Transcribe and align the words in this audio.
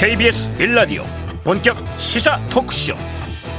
KBS 0.00 0.54
빌라디오 0.54 1.04
본격 1.44 1.76
시사 1.98 2.40
토크쇼. 2.46 2.94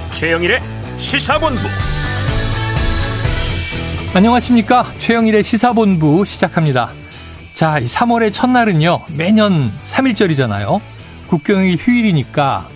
최영일의 0.10 0.60
시사본부. 0.98 1.62
안녕하십니까? 4.16 4.86
최영일의 4.98 5.44
시사본부 5.44 6.26
시작합니다. 6.26 6.90
자, 7.54 7.78
이 7.78 7.86
3월의 7.86 8.34
첫날은요 8.34 9.02
매년 9.16 9.72
3일절이잖아요. 9.84 10.82
국경일 11.28 11.76
휴일이니까 11.76 12.68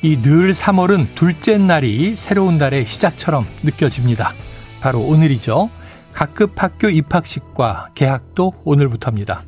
이 0.00 0.22
늘 0.22 0.52
3월은 0.52 1.14
둘째 1.14 1.58
날이 1.58 2.16
새로운 2.16 2.56
달의 2.56 2.86
시작처럼 2.86 3.46
느껴집니다. 3.64 4.32
바로 4.80 5.00
오늘이죠. 5.00 5.68
각급 6.14 6.54
학교 6.62 6.88
입학식과 6.88 7.90
개학도 7.94 8.54
오늘부터입니다 8.64 9.42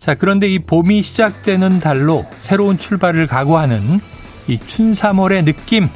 자, 0.00 0.14
그런데 0.14 0.48
이 0.48 0.58
봄이 0.58 1.02
시작되는 1.02 1.80
달로 1.80 2.24
새로운 2.38 2.78
출발을 2.78 3.26
각오하는 3.26 4.00
이 4.48 4.58
춘삼월의 4.58 5.44
느낌. 5.44 5.90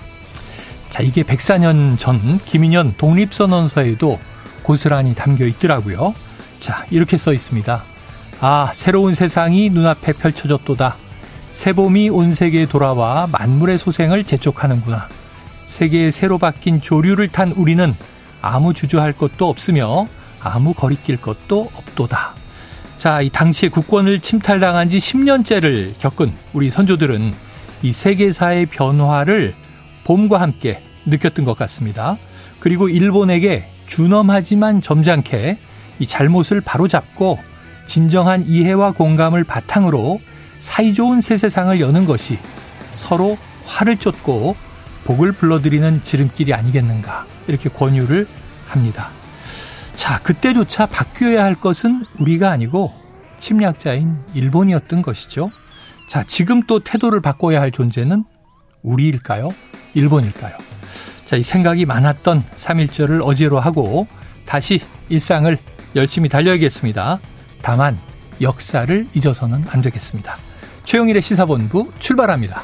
자, 0.90 1.02
이게 1.02 1.22
104년 1.22 1.98
전 1.98 2.38
김인현 2.44 2.96
독립선언서에도 2.98 4.20
고스란히 4.62 5.14
담겨 5.14 5.46
있더라고요. 5.46 6.14
자, 6.60 6.84
이렇게 6.90 7.16
써 7.16 7.32
있습니다. 7.32 7.82
아, 8.40 8.70
새로운 8.74 9.14
세상이 9.14 9.70
눈앞에 9.70 10.12
펼쳐졌도다. 10.12 10.96
새봄이 11.52 12.10
온 12.10 12.34
세계에 12.34 12.66
돌아와 12.66 13.26
만물의 13.32 13.78
소생을 13.78 14.24
재촉하는구나. 14.24 15.08
세계에 15.64 16.10
새로 16.10 16.36
바뀐 16.36 16.82
조류를 16.82 17.28
탄 17.28 17.52
우리는 17.52 17.94
아무 18.42 18.74
주저할 18.74 19.14
것도 19.14 19.48
없으며 19.48 20.08
아무 20.40 20.74
거리낄 20.74 21.16
것도 21.16 21.70
없도다. 21.74 22.43
자, 23.04 23.20
이 23.20 23.28
당시에 23.28 23.68
국권을 23.68 24.20
침탈당한 24.20 24.88
지 24.88 24.96
10년째를 24.96 25.92
겪은 25.98 26.32
우리 26.54 26.70
선조들은 26.70 27.34
이 27.82 27.92
세계사의 27.92 28.64
변화를 28.64 29.54
봄과 30.04 30.40
함께 30.40 30.82
느꼈던 31.04 31.44
것 31.44 31.54
같습니다. 31.54 32.16
그리고 32.60 32.88
일본에게 32.88 33.68
준엄하지만 33.88 34.80
점잖게 34.80 35.58
이 35.98 36.06
잘못을 36.06 36.62
바로잡고 36.62 37.38
진정한 37.86 38.42
이해와 38.46 38.92
공감을 38.92 39.44
바탕으로 39.44 40.18
사이좋은 40.56 41.20
새 41.20 41.36
세상을 41.36 41.78
여는 41.78 42.06
것이 42.06 42.38
서로 42.94 43.36
화를 43.66 43.98
쫓고 43.98 44.56
복을 45.04 45.32
불러들이는 45.32 46.02
지름길이 46.02 46.54
아니겠는가 46.54 47.26
이렇게 47.48 47.68
권유를 47.68 48.26
합니다. 48.66 49.10
자, 49.94 50.18
그때조차 50.20 50.86
바뀌어야 50.86 51.44
할 51.44 51.54
것은 51.54 52.04
우리가 52.18 52.50
아니고 52.50 52.92
침략자인 53.38 54.18
일본이었던 54.34 55.02
것이죠. 55.02 55.50
자, 56.08 56.24
지금 56.26 56.62
또 56.66 56.80
태도를 56.80 57.20
바꿔야 57.20 57.60
할 57.60 57.70
존재는 57.70 58.24
우리일까요? 58.82 59.50
일본일까요? 59.94 60.56
자, 61.24 61.36
이 61.36 61.42
생각이 61.42 61.86
많았던 61.86 62.44
3.1절을 62.56 63.20
어제로 63.24 63.60
하고 63.60 64.06
다시 64.44 64.80
일상을 65.08 65.56
열심히 65.96 66.28
달려야겠습니다. 66.28 67.18
다만 67.62 67.98
역사를 68.40 69.06
잊어서는 69.14 69.64
안 69.68 69.80
되겠습니다. 69.80 70.36
최영일의 70.84 71.22
시사본부 71.22 71.92
출발합니다. 71.98 72.62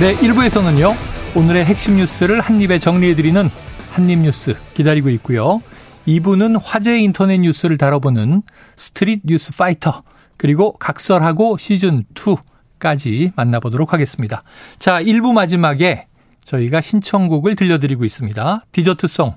네, 0.00 0.14
1부에서는요. 0.16 1.15
오늘의 1.36 1.66
핵심 1.66 1.98
뉴스를 1.98 2.40
한입에 2.40 2.78
정리해드리는 2.78 3.50
한입 3.92 4.20
뉴스 4.20 4.54
기다리고 4.72 5.10
있고요. 5.10 5.60
2부는 6.08 6.58
화제 6.62 6.98
인터넷 6.98 7.36
뉴스를 7.36 7.76
다뤄보는 7.76 8.40
스트릿 8.74 9.20
뉴스 9.22 9.52
파이터 9.52 10.02
그리고 10.38 10.72
각설하고 10.78 11.58
시즌 11.58 12.04
2까지 12.14 13.32
만나보도록 13.36 13.92
하겠습니다. 13.92 14.44
자, 14.78 15.02
1부 15.02 15.34
마지막에 15.34 16.06
저희가 16.42 16.80
신청곡을 16.80 17.54
들려드리고 17.54 18.06
있습니다. 18.06 18.64
디저트송. 18.72 19.34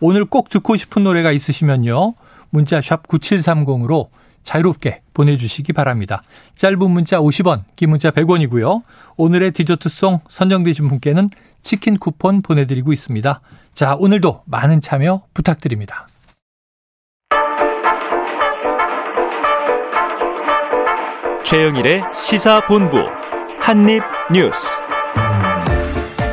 오늘 0.00 0.24
꼭 0.24 0.48
듣고 0.48 0.78
싶은 0.78 1.04
노래가 1.04 1.32
있으시면요. 1.32 2.14
문자 2.48 2.80
샵 2.80 3.06
9730으로 3.06 4.08
자유롭게 4.42 5.02
보내주시기 5.14 5.72
바랍니다. 5.72 6.22
짧은 6.56 6.90
문자 6.90 7.18
50원, 7.18 7.62
긴 7.76 7.90
문자 7.90 8.10
100원이고요. 8.10 8.82
오늘의 9.16 9.52
디저트송 9.52 10.20
선정되신 10.28 10.88
분께는 10.88 11.30
치킨 11.62 11.96
쿠폰 11.96 12.42
보내드리고 12.42 12.92
있습니다. 12.92 13.40
자, 13.74 13.96
오늘도 13.98 14.42
많은 14.46 14.80
참여 14.80 15.22
부탁드립니다. 15.32 16.08
최영일의 21.44 22.02
시사본부 22.12 22.96
한입뉴스. 23.60 24.80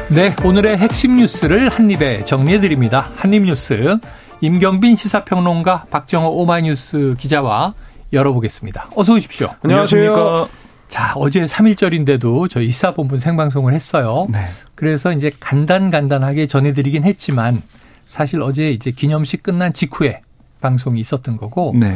네, 0.10 0.36
오늘의 0.44 0.78
핵심 0.78 1.16
뉴스를 1.16 1.70
한입에 1.70 2.24
정리해드립니다. 2.24 3.12
한입뉴스. 3.16 4.00
임경빈 4.42 4.96
시사평론가 4.96 5.86
박정호 5.92 6.30
오마이뉴스 6.30 7.16
기자와 7.20 7.74
열어보겠습니다. 8.12 8.92
어서 8.96 9.14
오십시오. 9.14 9.50
안녕하세요. 9.62 10.50
자, 10.88 11.14
어제 11.16 11.46
3일절인데도 11.46 12.50
저희 12.50 12.68
이사본분 12.68 13.20
생방송을 13.20 13.74
했어요. 13.74 14.28
네. 14.30 14.40
그래서 14.76 15.12
이제 15.14 15.32
간단간단하게 15.40 16.48
전해드리긴 16.48 17.04
했지만 17.04 17.62
사실 18.06 18.42
어제 18.42 18.72
이제 18.72 18.92
기념식 18.92 19.44
끝난 19.44 19.72
직후에 19.72 20.22
방송이 20.62 21.00
있었던 21.00 21.38
거고 21.38 21.74
네. 21.80 21.96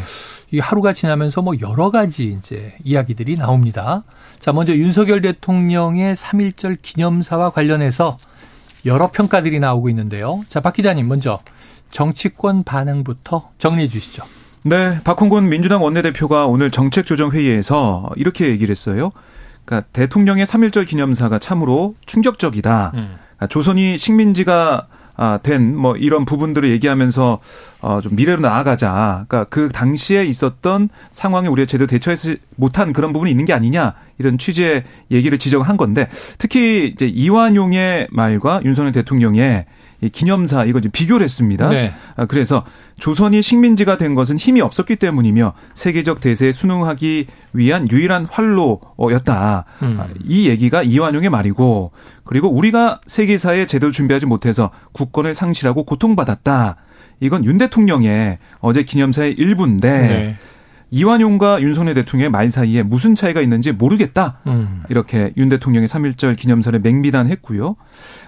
이 0.51 0.59
하루가 0.59 0.93
지나면서 0.93 1.41
뭐 1.41 1.55
여러 1.61 1.89
가지 1.89 2.37
이제 2.39 2.75
이야기들이 2.83 3.35
나옵니다. 3.35 4.03
자, 4.39 4.53
먼저 4.53 4.73
윤석열 4.73 5.21
대통령의 5.21 6.15
3.1절 6.15 6.77
기념사와 6.81 7.49
관련해서 7.49 8.17
여러 8.85 9.09
평가들이 9.09 9.59
나오고 9.59 9.89
있는데요. 9.89 10.43
자, 10.49 10.59
박 10.59 10.73
기자님 10.73 11.07
먼저 11.07 11.39
정치권 11.89 12.63
반응부터 12.63 13.49
정리해 13.57 13.87
주시죠. 13.87 14.23
네, 14.65 14.99
박홍근 15.03 15.49
민주당 15.49 15.83
원내대표가 15.83 16.47
오늘 16.47 16.71
정책조정회의에서 16.71 18.11
이렇게 18.15 18.47
얘기를 18.47 18.71
했어요. 18.71 19.11
그러니까 19.65 19.87
대통령의 19.91 20.45
3.1절 20.45 20.87
기념사가 20.87 21.39
참으로 21.39 21.95
충격적이다. 22.05 22.91
음. 22.93 23.15
그러니까 23.35 23.47
조선이 23.47 23.97
식민지가 23.97 24.87
아, 25.15 25.37
된, 25.43 25.77
뭐, 25.77 25.95
이런 25.95 26.25
부분들을 26.25 26.71
얘기하면서, 26.71 27.39
어, 27.81 28.01
좀 28.01 28.15
미래로 28.15 28.41
나아가자. 28.41 29.25
그러니까 29.27 29.43
그 29.49 29.69
당시에 29.69 30.23
있었던 30.25 30.89
상황에 31.11 31.47
우리가 31.47 31.67
제대로 31.67 31.85
대처하지 31.85 32.37
못한 32.55 32.93
그런 32.93 33.13
부분이 33.13 33.29
있는 33.29 33.45
게 33.45 33.53
아니냐. 33.53 33.93
이런 34.17 34.39
취지의 34.39 34.83
얘기를 35.11 35.37
지적을 35.37 35.69
한 35.69 35.77
건데, 35.77 36.09
특히 36.39 36.87
이제 36.87 37.05
이완용의 37.05 38.07
말과 38.09 38.61
윤석열 38.65 38.91
대통령의 38.91 39.65
이 39.65 39.65
기념사 40.09 40.65
이거 40.65 40.79
비교를 40.91 41.23
했습니다. 41.23 41.69
네. 41.69 41.93
아, 42.15 42.25
그래서 42.25 42.65
조선이 42.99 43.41
식민지가 43.41 43.97
된 43.97 44.15
것은 44.15 44.37
힘이 44.37 44.61
없었기 44.61 44.95
때문이며 44.97 45.53
세계적 45.73 46.19
대세에 46.19 46.51
순응하기 46.51 47.27
위한 47.53 47.89
유일한 47.89 48.27
활로였다. 48.29 49.65
음. 49.81 49.97
아, 49.99 50.07
이 50.25 50.49
얘기가 50.49 50.83
이완용의 50.83 51.29
말이고 51.29 51.91
그리고 52.23 52.49
우리가 52.49 53.01
세계사에 53.05 53.65
제대로 53.65 53.91
준비하지 53.91 54.25
못해서 54.25 54.71
국권을 54.93 55.33
상실하고 55.33 55.83
고통받았다. 55.83 56.77
이건 57.19 57.45
윤 57.45 57.57
대통령의 57.57 58.39
어제 58.59 58.83
기념사의 58.83 59.33
일부인데 59.33 59.89
네. 59.89 60.37
이완용과 60.93 61.63
윤석열 61.63 61.95
대통령의 61.95 62.29
말 62.29 62.51
사이에 62.51 62.83
무슨 62.83 63.15
차이가 63.15 63.41
있는지 63.41 63.71
모르겠다. 63.71 64.37
음. 64.45 64.83
이렇게 64.89 65.33
윤 65.37 65.49
대통령의 65.49 65.87
3.1절 65.87 66.37
기념사를 66.37 66.79
맹비난했고요. 66.79 67.75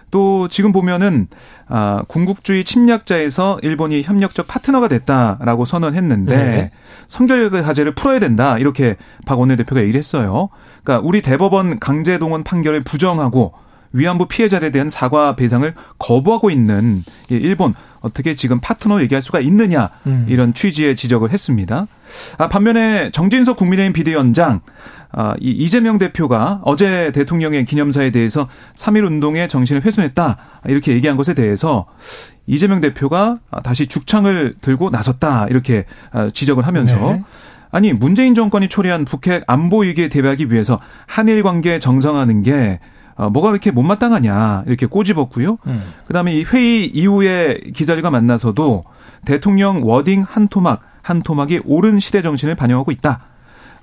또 0.10 0.48
지금 0.48 0.72
보면은 0.72 1.28
아 1.68 2.04
군국주의 2.08 2.64
침략자에서 2.64 3.60
일본이 3.62 4.02
협력적 4.02 4.48
파트너가 4.48 4.88
됐다라고 4.88 5.66
선언했는데 5.66 6.36
네. 6.36 6.72
성결 7.08 7.52
과제를 7.52 7.94
풀어야 7.94 8.20
된다 8.20 8.58
이렇게 8.58 8.96
박 9.28 9.40
원내대표가 9.40 9.82
얘기를 9.82 10.00
했어요. 10.00 10.50
그러니까 10.84 11.08
우리 11.08 11.22
대법원 11.22 11.80
강제동원 11.80 12.44
판결을 12.44 12.82
부정하고 12.82 13.54
위안부 13.96 14.28
피해자들에 14.28 14.72
대한 14.72 14.90
사과 14.90 15.36
배상을 15.36 15.74
거부하고 15.98 16.50
있는 16.50 17.04
일본 17.30 17.74
어떻게 18.02 18.36
지금 18.36 18.60
파트너 18.60 19.02
얘기할 19.02 19.22
수가 19.22 19.40
있느냐 19.40 19.90
음. 20.06 20.26
이런 20.30 20.54
취지의 20.54 20.96
지적을 20.96 21.32
했습니다. 21.32 21.88
아, 22.38 22.50
반면에 22.50 23.10
정진석 23.12 23.58
국민의힘 23.58 23.94
비대위원장 23.94 24.60
아, 25.12 25.34
이 25.40 25.50
이재명 25.50 25.98
대표가 25.98 26.60
어제 26.64 27.12
대통령의 27.14 27.64
기념사에 27.64 28.12
대해서 28.12 28.50
3.1 28.76 29.06
운동의 29.08 29.48
정신을 29.48 29.84
훼손했다 29.84 30.38
이렇게 30.68 30.92
얘기한 30.92 31.16
것에 31.16 31.34
대해서 31.34 31.86
이재명 32.48 32.82
대표가 32.82 33.40
다시 33.64 33.88
죽창을 33.88 34.56
들고 34.62 34.90
나섰다 34.90 35.48
이렇게 35.50 35.86
아, 36.12 36.30
지적을 36.32 36.68
하면서 36.68 36.96
네. 37.14 37.24
아니 37.72 37.92
문재인 37.94 38.36
정권이 38.36 38.68
초래한 38.68 39.06
북핵 39.06 39.44
안보 39.48 39.80
위기에 39.80 40.10
대비하기 40.10 40.52
위해서 40.52 40.80
한일 41.08 41.44
관계 41.44 41.80
정상화하는 41.80 42.44
게 42.44 42.80
어, 43.16 43.30
뭐가 43.30 43.50
이렇게 43.50 43.72
못마땅하냐 43.72 44.64
이렇게 44.68 44.86
꼬집었고요. 44.86 45.58
음. 45.68 45.94
그다음에 46.08 46.34
이 46.34 46.44
회의 46.44 46.86
이후에 46.86 47.60
기자들과 47.74 48.12
만나서도 48.12 48.84
대통령 49.26 49.82
워딩 49.84 50.26
한 50.28 50.48
토막 50.48 50.82
한 51.02 51.22
토막이 51.22 51.62
옳은 51.66 52.00
시대 52.00 52.22
정신을 52.22 52.56
반영하고 52.56 52.92
있다. 52.92 53.22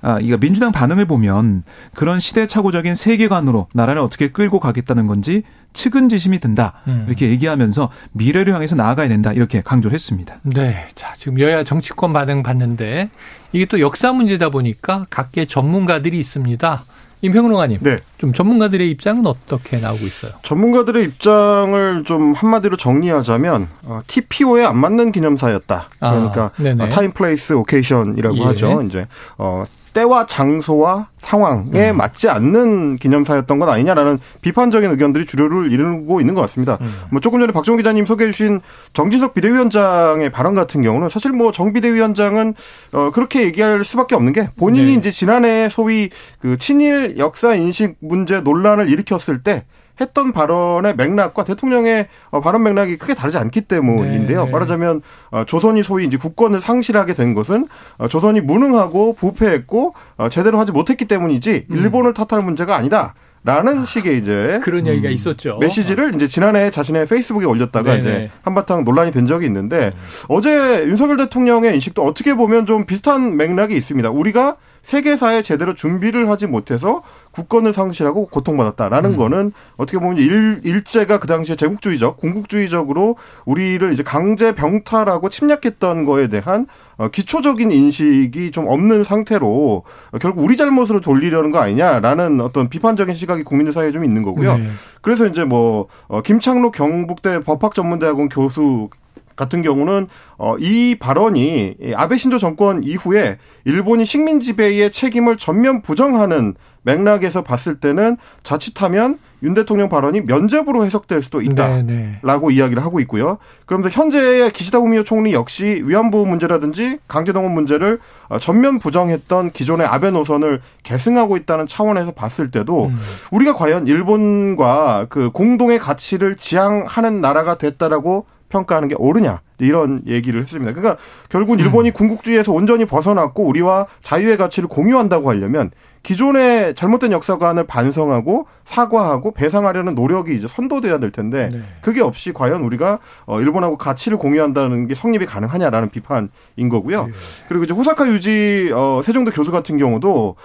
아, 0.03 0.19
이거 0.21 0.37
민주당 0.37 0.73
반응을 0.73 1.05
보면 1.05 1.63
그런 1.95 2.19
시대착오적인 2.19 2.93
세계관으로 2.93 3.67
나라를 3.73 4.01
어떻게 4.01 4.27
끌고 4.27 4.59
가겠다는 4.59 5.07
건지 5.07 5.43
측은지심이 5.71 6.39
든다. 6.39 6.81
음. 6.87 7.05
이렇게 7.07 7.29
얘기하면서 7.29 7.89
미래를 8.11 8.53
향해서 8.53 8.75
나아가야 8.75 9.07
된다. 9.07 9.31
이렇게 9.31 9.61
강조를 9.61 9.95
했습니다. 9.95 10.35
네. 10.43 10.87
자, 10.95 11.13
지금 11.17 11.39
여야 11.39 11.63
정치권 11.63 12.11
반응 12.11 12.43
봤는데 12.43 13.09
이게 13.53 13.65
또 13.65 13.79
역사 13.79 14.11
문제다 14.11 14.49
보니까 14.49 15.05
각계 15.09 15.45
전문가들이 15.45 16.19
있습니다. 16.19 16.83
임평로가님, 17.23 17.79
네. 17.81 17.99
좀 18.17 18.33
전문가들의 18.33 18.89
입장은 18.89 19.25
어떻게 19.25 19.77
나오고 19.77 20.05
있어요? 20.05 20.33
전문가들의 20.43 21.03
입장을 21.05 22.03
좀 22.05 22.33
한마디로 22.33 22.75
정리하자면 22.75 23.69
어, 23.83 24.01
TPO에 24.07 24.65
안 24.65 24.77
맞는 24.77 25.13
기념사였다. 25.13 25.89
그러니까 25.99 26.51
아, 26.79 26.89
time 26.89 27.11
place 27.13 27.53
occasion이라고 27.53 28.37
예. 28.37 28.43
하죠. 28.43 28.81
이제 28.81 29.07
어, 29.37 29.63
때와 29.93 30.25
장소와 30.25 31.07
상황에 31.17 31.91
음. 31.91 31.97
맞지 31.97 32.29
않는 32.29 32.97
기념사였던 32.97 33.57
건 33.59 33.69
아니냐라는 33.69 34.19
비판적인 34.41 34.89
의견들이 34.91 35.25
주류를 35.25 35.71
이루고 35.71 36.19
있는 36.19 36.33
것 36.33 36.41
같습니다. 36.41 36.77
음. 36.81 36.93
뭐 37.11 37.21
조금 37.21 37.39
전에 37.39 37.53
박정우 37.53 37.77
기자님 37.77 38.05
소개해 38.05 38.31
주신 38.31 38.59
정진석 38.93 39.33
비대위원장의 39.33 40.31
발언 40.31 40.55
같은 40.55 40.81
경우는 40.81 41.09
사실 41.09 41.31
뭐 41.31 41.51
정 41.53 41.71
비대위원장은 41.71 42.55
어 42.93 43.11
그렇게 43.13 43.43
얘기할 43.43 43.83
수밖에 43.83 44.15
없는 44.15 44.33
게 44.33 44.49
본인이 44.57 44.87
네. 44.87 44.93
이제 44.93 45.11
지난해 45.11 45.69
소위 45.69 46.09
그 46.39 46.57
친일 46.57 47.17
역사 47.17 47.53
인식 47.53 47.95
문제 47.99 48.41
논란을 48.41 48.89
일으켰을 48.89 49.43
때 49.43 49.65
했던 50.01 50.31
발언의 50.31 50.95
맥락과 50.95 51.43
대통령의 51.43 52.07
어, 52.31 52.41
발언 52.41 52.63
맥락이 52.63 52.97
크게 52.97 53.13
다르지 53.13 53.37
않기 53.37 53.61
때문인데요. 53.61 54.45
네. 54.45 54.51
말하자면 54.51 55.01
어, 55.31 55.43
조선이 55.45 55.83
소위 55.83 56.05
이제 56.05 56.17
국권을 56.17 56.59
상실하게 56.59 57.13
된 57.13 57.33
것은 57.33 57.67
어, 57.97 58.07
조선이 58.07 58.41
무능하고 58.41 59.13
부패했고 59.13 59.93
제대로 60.31 60.59
하지 60.59 60.71
못했기 60.71 61.05
때문이지 61.05 61.67
음. 61.69 61.75
일본을 61.75 62.13
탓할 62.13 62.43
문제가 62.43 62.75
아니다. 62.75 63.13
라는 63.45 63.79
아, 63.79 63.85
식의 63.85 64.19
이제 64.19 64.59
그런 64.63 64.87
얘기가 64.87 65.09
음, 65.09 65.13
있었죠. 65.13 65.57
메시지를 65.59 66.15
이제 66.15 66.27
지난해 66.27 66.71
자신의 66.71 67.07
페이스북에 67.07 67.45
올렸다가 67.45 67.95
네네. 67.95 67.99
이제 67.99 68.31
한바탕 68.41 68.85
논란이 68.85 69.11
된 69.11 69.27
적이 69.27 69.47
있는데 69.47 69.87
음. 69.87 70.25
어제 70.29 70.85
윤석열 70.85 71.17
대통령의 71.17 71.73
인식도 71.73 72.01
어떻게 72.03 72.35
보면 72.35 72.65
좀 72.65 72.85
비슷한 72.85 73.35
맥락이 73.35 73.75
있습니다. 73.75 74.09
우리가 74.11 74.55
세계사에 74.83 75.41
제대로 75.41 75.73
준비를 75.73 76.29
하지 76.29 76.45
못해서 76.45 77.01
국권을 77.31 77.73
상실하고 77.73 78.27
고통받았다라는 78.27 79.13
음. 79.13 79.17
거는 79.17 79.51
어떻게 79.77 79.97
보면 79.97 80.17
일, 80.17 80.61
일제가 80.63 81.19
그 81.19 81.27
당시에 81.27 81.55
제국주의적, 81.55 82.17
군국주의적으로 82.17 83.15
우리를 83.45 83.91
이제 83.93 84.03
강제 84.03 84.53
병탈하고 84.53 85.29
침략했던 85.29 86.05
거에 86.05 86.27
대한 86.27 86.67
어, 86.97 87.07
기초적인 87.07 87.71
인식이 87.71 88.51
좀 88.51 88.67
없는 88.67 89.03
상태로 89.03 89.83
결국 90.21 90.43
우리 90.43 90.55
잘못으로 90.55 91.01
돌리려는 91.01 91.51
거 91.51 91.59
아니냐라는 91.59 92.41
어떤 92.41 92.69
비판적인 92.69 93.15
시각이 93.15 93.43
국민들 93.43 93.73
사이에 93.73 93.91
좀 93.91 94.03
있는 94.03 94.21
거고요. 94.21 94.57
네. 94.57 94.69
그래서 95.01 95.25
이제 95.25 95.43
뭐 95.43 95.87
어, 96.07 96.21
김창록 96.21 96.73
경북대 96.73 97.39
법학전문대학원 97.39 98.29
교수 98.29 98.89
같은 99.35 99.61
경우는 99.61 100.07
어, 100.37 100.55
이 100.57 100.95
발언이 100.99 101.75
아베 101.95 102.17
신조 102.17 102.37
정권 102.37 102.83
이후에 102.83 103.37
일본이 103.65 104.05
식민 104.05 104.39
지배의 104.39 104.91
책임을 104.91 105.37
전면 105.37 105.81
부정하는 105.81 106.55
맥락에서 106.83 107.41
봤을 107.41 107.79
때는 107.79 108.17
자칫하면 108.43 109.19
윤 109.41 109.53
대통령 109.53 109.89
발언이 109.89 110.21
면접으로 110.21 110.85
해석될 110.85 111.21
수도 111.21 111.41
있다라고 111.41 111.83
네, 111.85 112.13
네. 112.19 112.55
이야기를 112.55 112.83
하고 112.83 112.99
있고요. 113.01 113.39
그러면서 113.65 113.89
현재의 113.89 114.51
기시다 114.51 114.77
후미오 114.77 115.03
총리 115.03 115.33
역시 115.33 115.81
위안부 115.83 116.25
문제라든지 116.25 116.99
강제동원 117.07 117.53
문제를 117.53 117.99
어, 118.29 118.39
전면 118.39 118.79
부정했던 118.79 119.51
기존의 119.51 119.87
아베 119.87 120.11
노선을 120.11 120.61
계승하고 120.83 121.37
있다는 121.37 121.67
차원에서 121.67 122.11
봤을 122.11 122.51
때도 122.51 122.85
음. 122.85 122.97
우리가 123.31 123.55
과연 123.55 123.87
일본과 123.87 125.07
그 125.09 125.29
공동의 125.31 125.79
가치를 125.79 126.37
지향하는 126.37 127.21
나라가 127.21 127.57
됐다라고 127.57 128.25
평가하는 128.53 128.87
게 128.87 128.95
옳으냐 128.97 129.41
이런 129.59 130.03
얘기를 130.07 130.41
했습니다. 130.41 130.73
그러니까 130.73 131.01
결국은 131.29 131.59
일본이 131.59 131.89
음. 131.89 131.93
군국주의에서 131.93 132.53
온전히 132.53 132.85
벗어났고 132.85 133.43
우리와 133.43 133.87
자유의 134.03 134.37
가치를 134.37 134.69
공유한다고 134.69 135.29
하려면 135.29 135.71
기존의 136.03 136.75
잘못된 136.75 137.13
역사관을 137.13 137.63
반성하고 137.63 138.45
사과하고 138.65 139.31
배상하려는 139.31 139.95
노력이 139.95 140.35
이제 140.35 140.47
선도돼야 140.47 140.97
될 140.99 141.11
텐데 141.11 141.49
네. 141.51 141.61
그게 141.81 142.01
없이 142.01 142.33
과연 142.33 142.61
우리가 142.61 142.99
어 143.25 143.39
일본하고 143.39 143.77
가치를 143.77 144.17
공유한다는 144.17 144.87
게 144.87 144.95
성립이 144.95 145.25
가능하냐라는 145.25 145.89
비판인 145.89 146.29
거고요. 146.69 147.05
네. 147.05 147.13
그리고 147.47 147.63
이제 147.63 147.73
호사카 147.73 148.07
유지 148.07 148.69
어 148.73 149.01
세종도 149.03 149.31
교수 149.31 149.51
같은 149.51 149.77
경우도 149.77 150.35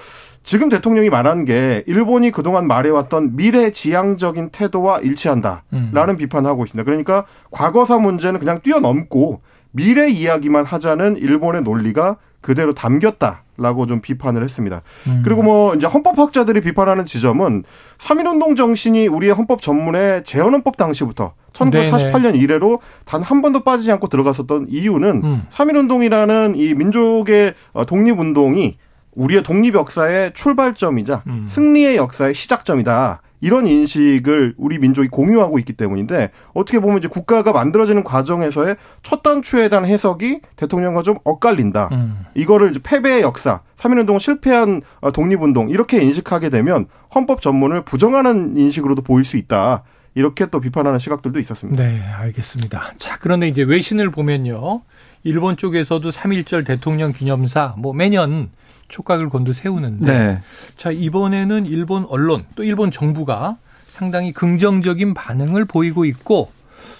지금 0.49 0.71
대통령이 0.71 1.11
말한 1.11 1.45
게 1.45 1.85
일본이 1.87 2.31
그동안 2.31 2.67
말해왔던 2.67 3.37
미래지향적인 3.37 4.49
태도와 4.49 4.99
일치한다라는 5.01 5.61
음. 5.75 6.17
비판을 6.17 6.49
하고 6.49 6.65
있습니다. 6.65 6.85
그러니까 6.87 7.27
과거사 7.51 7.99
문제는 7.99 8.41
그냥 8.41 8.59
뛰어넘고 8.63 9.43
미래 9.73 10.09
이야기만 10.09 10.65
하자는 10.65 11.19
일본의 11.19 11.65
논리가 11.65 12.17
그대로 12.41 12.73
담겼다라고 12.73 13.85
좀 13.85 14.01
비판을 14.01 14.43
했습니다. 14.43 14.81
음. 15.09 15.21
그리고 15.23 15.43
뭐 15.43 15.75
이제 15.75 15.87
헌법학자들이 15.87 16.63
비판하는 16.63 17.05
지점은 17.05 17.65
3.1운동 17.99 18.57
정신이 18.57 19.07
우리의 19.07 19.35
헌법 19.35 19.61
전문의 19.61 20.25
재헌헌법 20.25 20.79
당시부터 20.79 21.35
1948년 21.53 22.23
네네. 22.23 22.39
이래로 22.39 22.81
단 23.05 23.21
한 23.23 23.43
번도 23.43 23.65
빠지지 23.65 23.93
않고 23.93 24.09
들어갔었던 24.09 24.69
이유는 24.71 25.21
음. 25.25 25.43
3.1운동이라는 25.51 26.57
이 26.57 26.73
민족의 26.73 27.53
독립운동이 27.87 28.79
우리의 29.19 29.43
독립 29.43 29.75
역사의 29.75 30.33
출발점이자 30.33 31.25
음. 31.27 31.45
승리의 31.47 31.97
역사의 31.97 32.35
시작점이다. 32.35 33.21
이런 33.41 33.67
인식을 33.67 34.55
우리 34.57 34.79
민족이 34.79 35.09
공유하고 35.09 35.59
있기 35.61 35.73
때문인데 35.75 36.31
어떻게 36.55 36.81
보면 36.81 36.99
이제 36.99 37.09
국가가 37.09 37.53
만들어지는 37.53 38.03
과정에서의 38.03 38.77
첫 39.03 39.23
단추에 39.23 39.69
대한 39.69 39.87
해석이 39.87 40.41
대통령과 40.57 41.03
좀 41.03 41.19
엇갈린다. 41.25 41.89
음. 41.93 42.25
이거를 42.35 42.71
이제 42.71 42.81
패배의 42.83 43.23
역사, 43.23 43.61
3.1운동 43.77 44.19
실패한 44.19 44.83
어, 45.01 45.13
독립운동 45.13 45.69
이렇게 45.71 46.01
인식하게 46.03 46.51
되면 46.51 46.87
헌법 47.15 47.41
전문을 47.41 47.83
부정하는 47.85 48.57
인식으로도 48.57 49.03
보일 49.03 49.25
수 49.25 49.37
있다. 49.37 49.85
이렇게 50.15 50.47
또 50.47 50.59
비판하는 50.59 50.99
시각들도 50.99 51.39
있었습니다. 51.39 51.81
네, 51.81 52.03
알겠습니다. 52.03 52.95
자, 52.99 53.19
그런데 53.21 53.47
이제 53.47 53.63
외신을 53.63 54.11
보면요. 54.11 54.83
일본 55.23 55.57
쪽에서도 55.57 56.09
3.1절 56.09 56.67
대통령 56.67 57.13
기념사 57.13 57.75
뭐 57.79 57.93
매년 57.93 58.51
촉각을 58.89 59.29
곤두 59.29 59.53
세우는데 59.53 60.07
네. 60.07 60.41
자 60.77 60.91
이번에는 60.91 61.67
일본 61.67 62.05
언론 62.09 62.45
또 62.55 62.65
일본 62.65 62.91
정부가 62.91 63.57
상당히 63.87 64.33
긍정적인 64.33 65.15
반응을 65.15 65.65
보이고 65.65 66.05
있고 66.05 66.51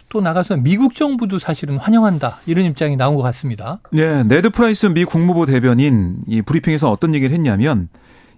또 0.09 0.21
나가서 0.21 0.57
미국 0.57 0.95
정부도 0.95 1.39
사실은 1.39 1.77
환영한다 1.77 2.41
이런 2.47 2.65
입장이 2.65 2.97
나온 2.97 3.15
것 3.15 3.23
같습니다. 3.23 3.79
네, 3.91 4.23
네드 4.25 4.51
프라이스 4.51 4.87
미 4.87 5.05
국무부 5.05 5.47
대변인 5.47 6.17
이 6.27 6.43
브리핑에서 6.43 6.91
어떤 6.91 7.15
얘기를 7.15 7.35
했냐면 7.35 7.89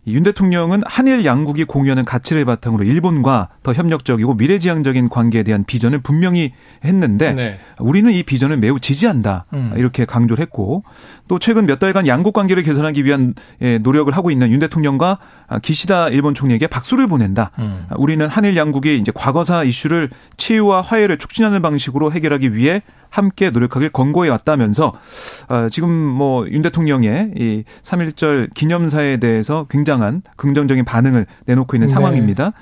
윤 0.07 0.23
대통령은 0.23 0.83
한일 0.87 1.25
양국이 1.25 1.65
공유하는 1.65 2.05
가치를 2.05 2.45
바탕으로 2.45 2.85
일본과 2.85 3.49
더 3.63 3.73
협력적이고 3.73 4.35
미래지향적인 4.35 5.09
관계에 5.11 5.43
대한 5.43 5.65
비전을 5.65 6.01
분명히 6.01 6.53
했는데 6.85 7.33
네. 7.33 7.59
우리는 7.79 8.11
이 8.13 8.23
비전을 8.23 8.57
매우 8.57 8.81
지지한다 8.81 9.45
음. 9.53 9.73
이렇게 9.77 10.05
강조를 10.05 10.41
했고 10.41 10.85
또 11.29 11.39
최근 11.39 11.67
몇 11.67 11.79
달간 11.79 12.07
양국 12.07 12.33
관계를 12.33 12.63
개선하기 12.63 13.05
위한 13.05 13.35
예, 13.61 13.79
노력을 13.79 14.11
하고 14.17 14.31
있는 14.31 14.51
윤 14.51 14.59
대통령과 14.59 15.19
기시다 15.63 16.09
일본 16.09 16.35
총리에게 16.35 16.67
박수를 16.67 17.07
보낸다. 17.07 17.51
음. 17.59 17.87
우리는 17.97 18.27
한일 18.27 18.57
양국이 18.57 18.97
이제 18.97 19.13
과거사 19.15 19.65
이슈를 19.65 20.11
치유와 20.37 20.81
화해를 20.83 21.19
촉진하는 21.19 21.61
방식으로 21.61 22.13
해결하기 22.13 22.55
위해 22.55 22.83
함께 23.11 23.51
노력하길 23.51 23.91
권고해 23.91 24.31
왔다면서 24.31 24.93
어, 25.49 25.69
지금 25.69 25.91
뭐 25.91 26.41
윤 26.51 26.63
대통령의 26.63 27.33
이 27.37 27.65
3.1절 27.83 28.53
기념사에 28.55 29.19
대해서 29.19 29.67
굉장한 29.69 30.23
긍정적인 30.37 30.85
반응을 30.85 31.27
내놓고 31.47 31.77
있는 31.77 31.87
네. 31.87 31.93
상황입니다. 31.93 32.53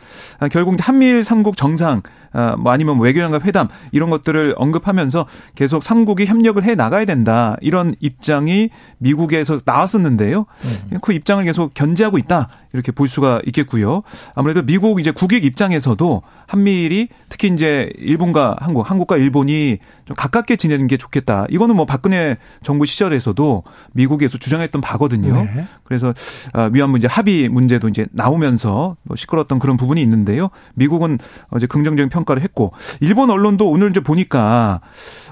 아, 0.41 0.49
결국 0.49 0.77
한미일 0.81 1.25
삼국 1.25 1.57
정상 1.57 2.03
아, 2.28 2.28
뭐 2.59 2.73
아니면 2.73 3.01
외교장관 3.01 3.43
회담 3.43 3.69
이런 3.93 4.11
것들을 4.11 4.55
언급하면서 4.57 5.27
계속 5.55 5.83
삼국이 5.83 6.27
협력을 6.27 6.63
해 6.63 6.75
나가야 6.75 7.05
된다 7.05 7.57
이런 7.61 7.95
입장이 8.01 8.71
미국에서 8.99 9.61
나왔었는데요. 9.65 10.47
음. 10.93 10.99
그 11.01 11.13
입장을 11.13 11.43
계속 11.45 11.75
견제하고 11.75 12.19
있다 12.19 12.49
이렇게 12.73 12.93
볼 12.93 13.09
수가 13.09 13.41
있겠고요. 13.47 14.03
아무래도 14.35 14.63
미국 14.63 15.01
이제 15.01 15.11
국익 15.11 15.45
입장에서도 15.45 16.23
한미일이 16.47 17.09
특히 17.29 17.49
이제 17.49 17.91
일본과 17.97 18.57
한국, 18.61 18.91
한국과 18.91 19.17
일본이 19.17 19.79
좀 20.07 20.17
가깝게 20.17 20.57
지내는 20.57 20.87
게 20.87 20.97
좋겠다. 20.97 21.47
이거는 21.51 21.77
뭐 21.77 21.87
박근혜 21.87 22.37
정부 22.63 22.87
시절에서도 22.87 23.63
미국에서 23.93 24.39
주장했던 24.39 24.81
바거든요. 24.81 25.29
네. 25.29 25.67
그래서 25.85 26.13
아, 26.53 26.71
위안 26.73 26.91
문제 26.91 27.07
합의 27.07 27.49
문제도 27.49 27.89
이제 27.89 28.07
나오면서 28.13 28.97
뭐 29.03 29.17
시끄러웠던 29.17 29.59
그런 29.59 29.77
부분이 29.77 30.01
있는데요. 30.03 30.51
미국은 30.75 31.19
어제 31.49 31.67
긍정적인 31.67 32.11
평가를 32.19 32.43
했고 32.43 32.73
일본 33.01 33.31
언론도 33.31 33.71
오늘 33.71 33.91
이제 33.91 34.01
보니까 34.01 34.81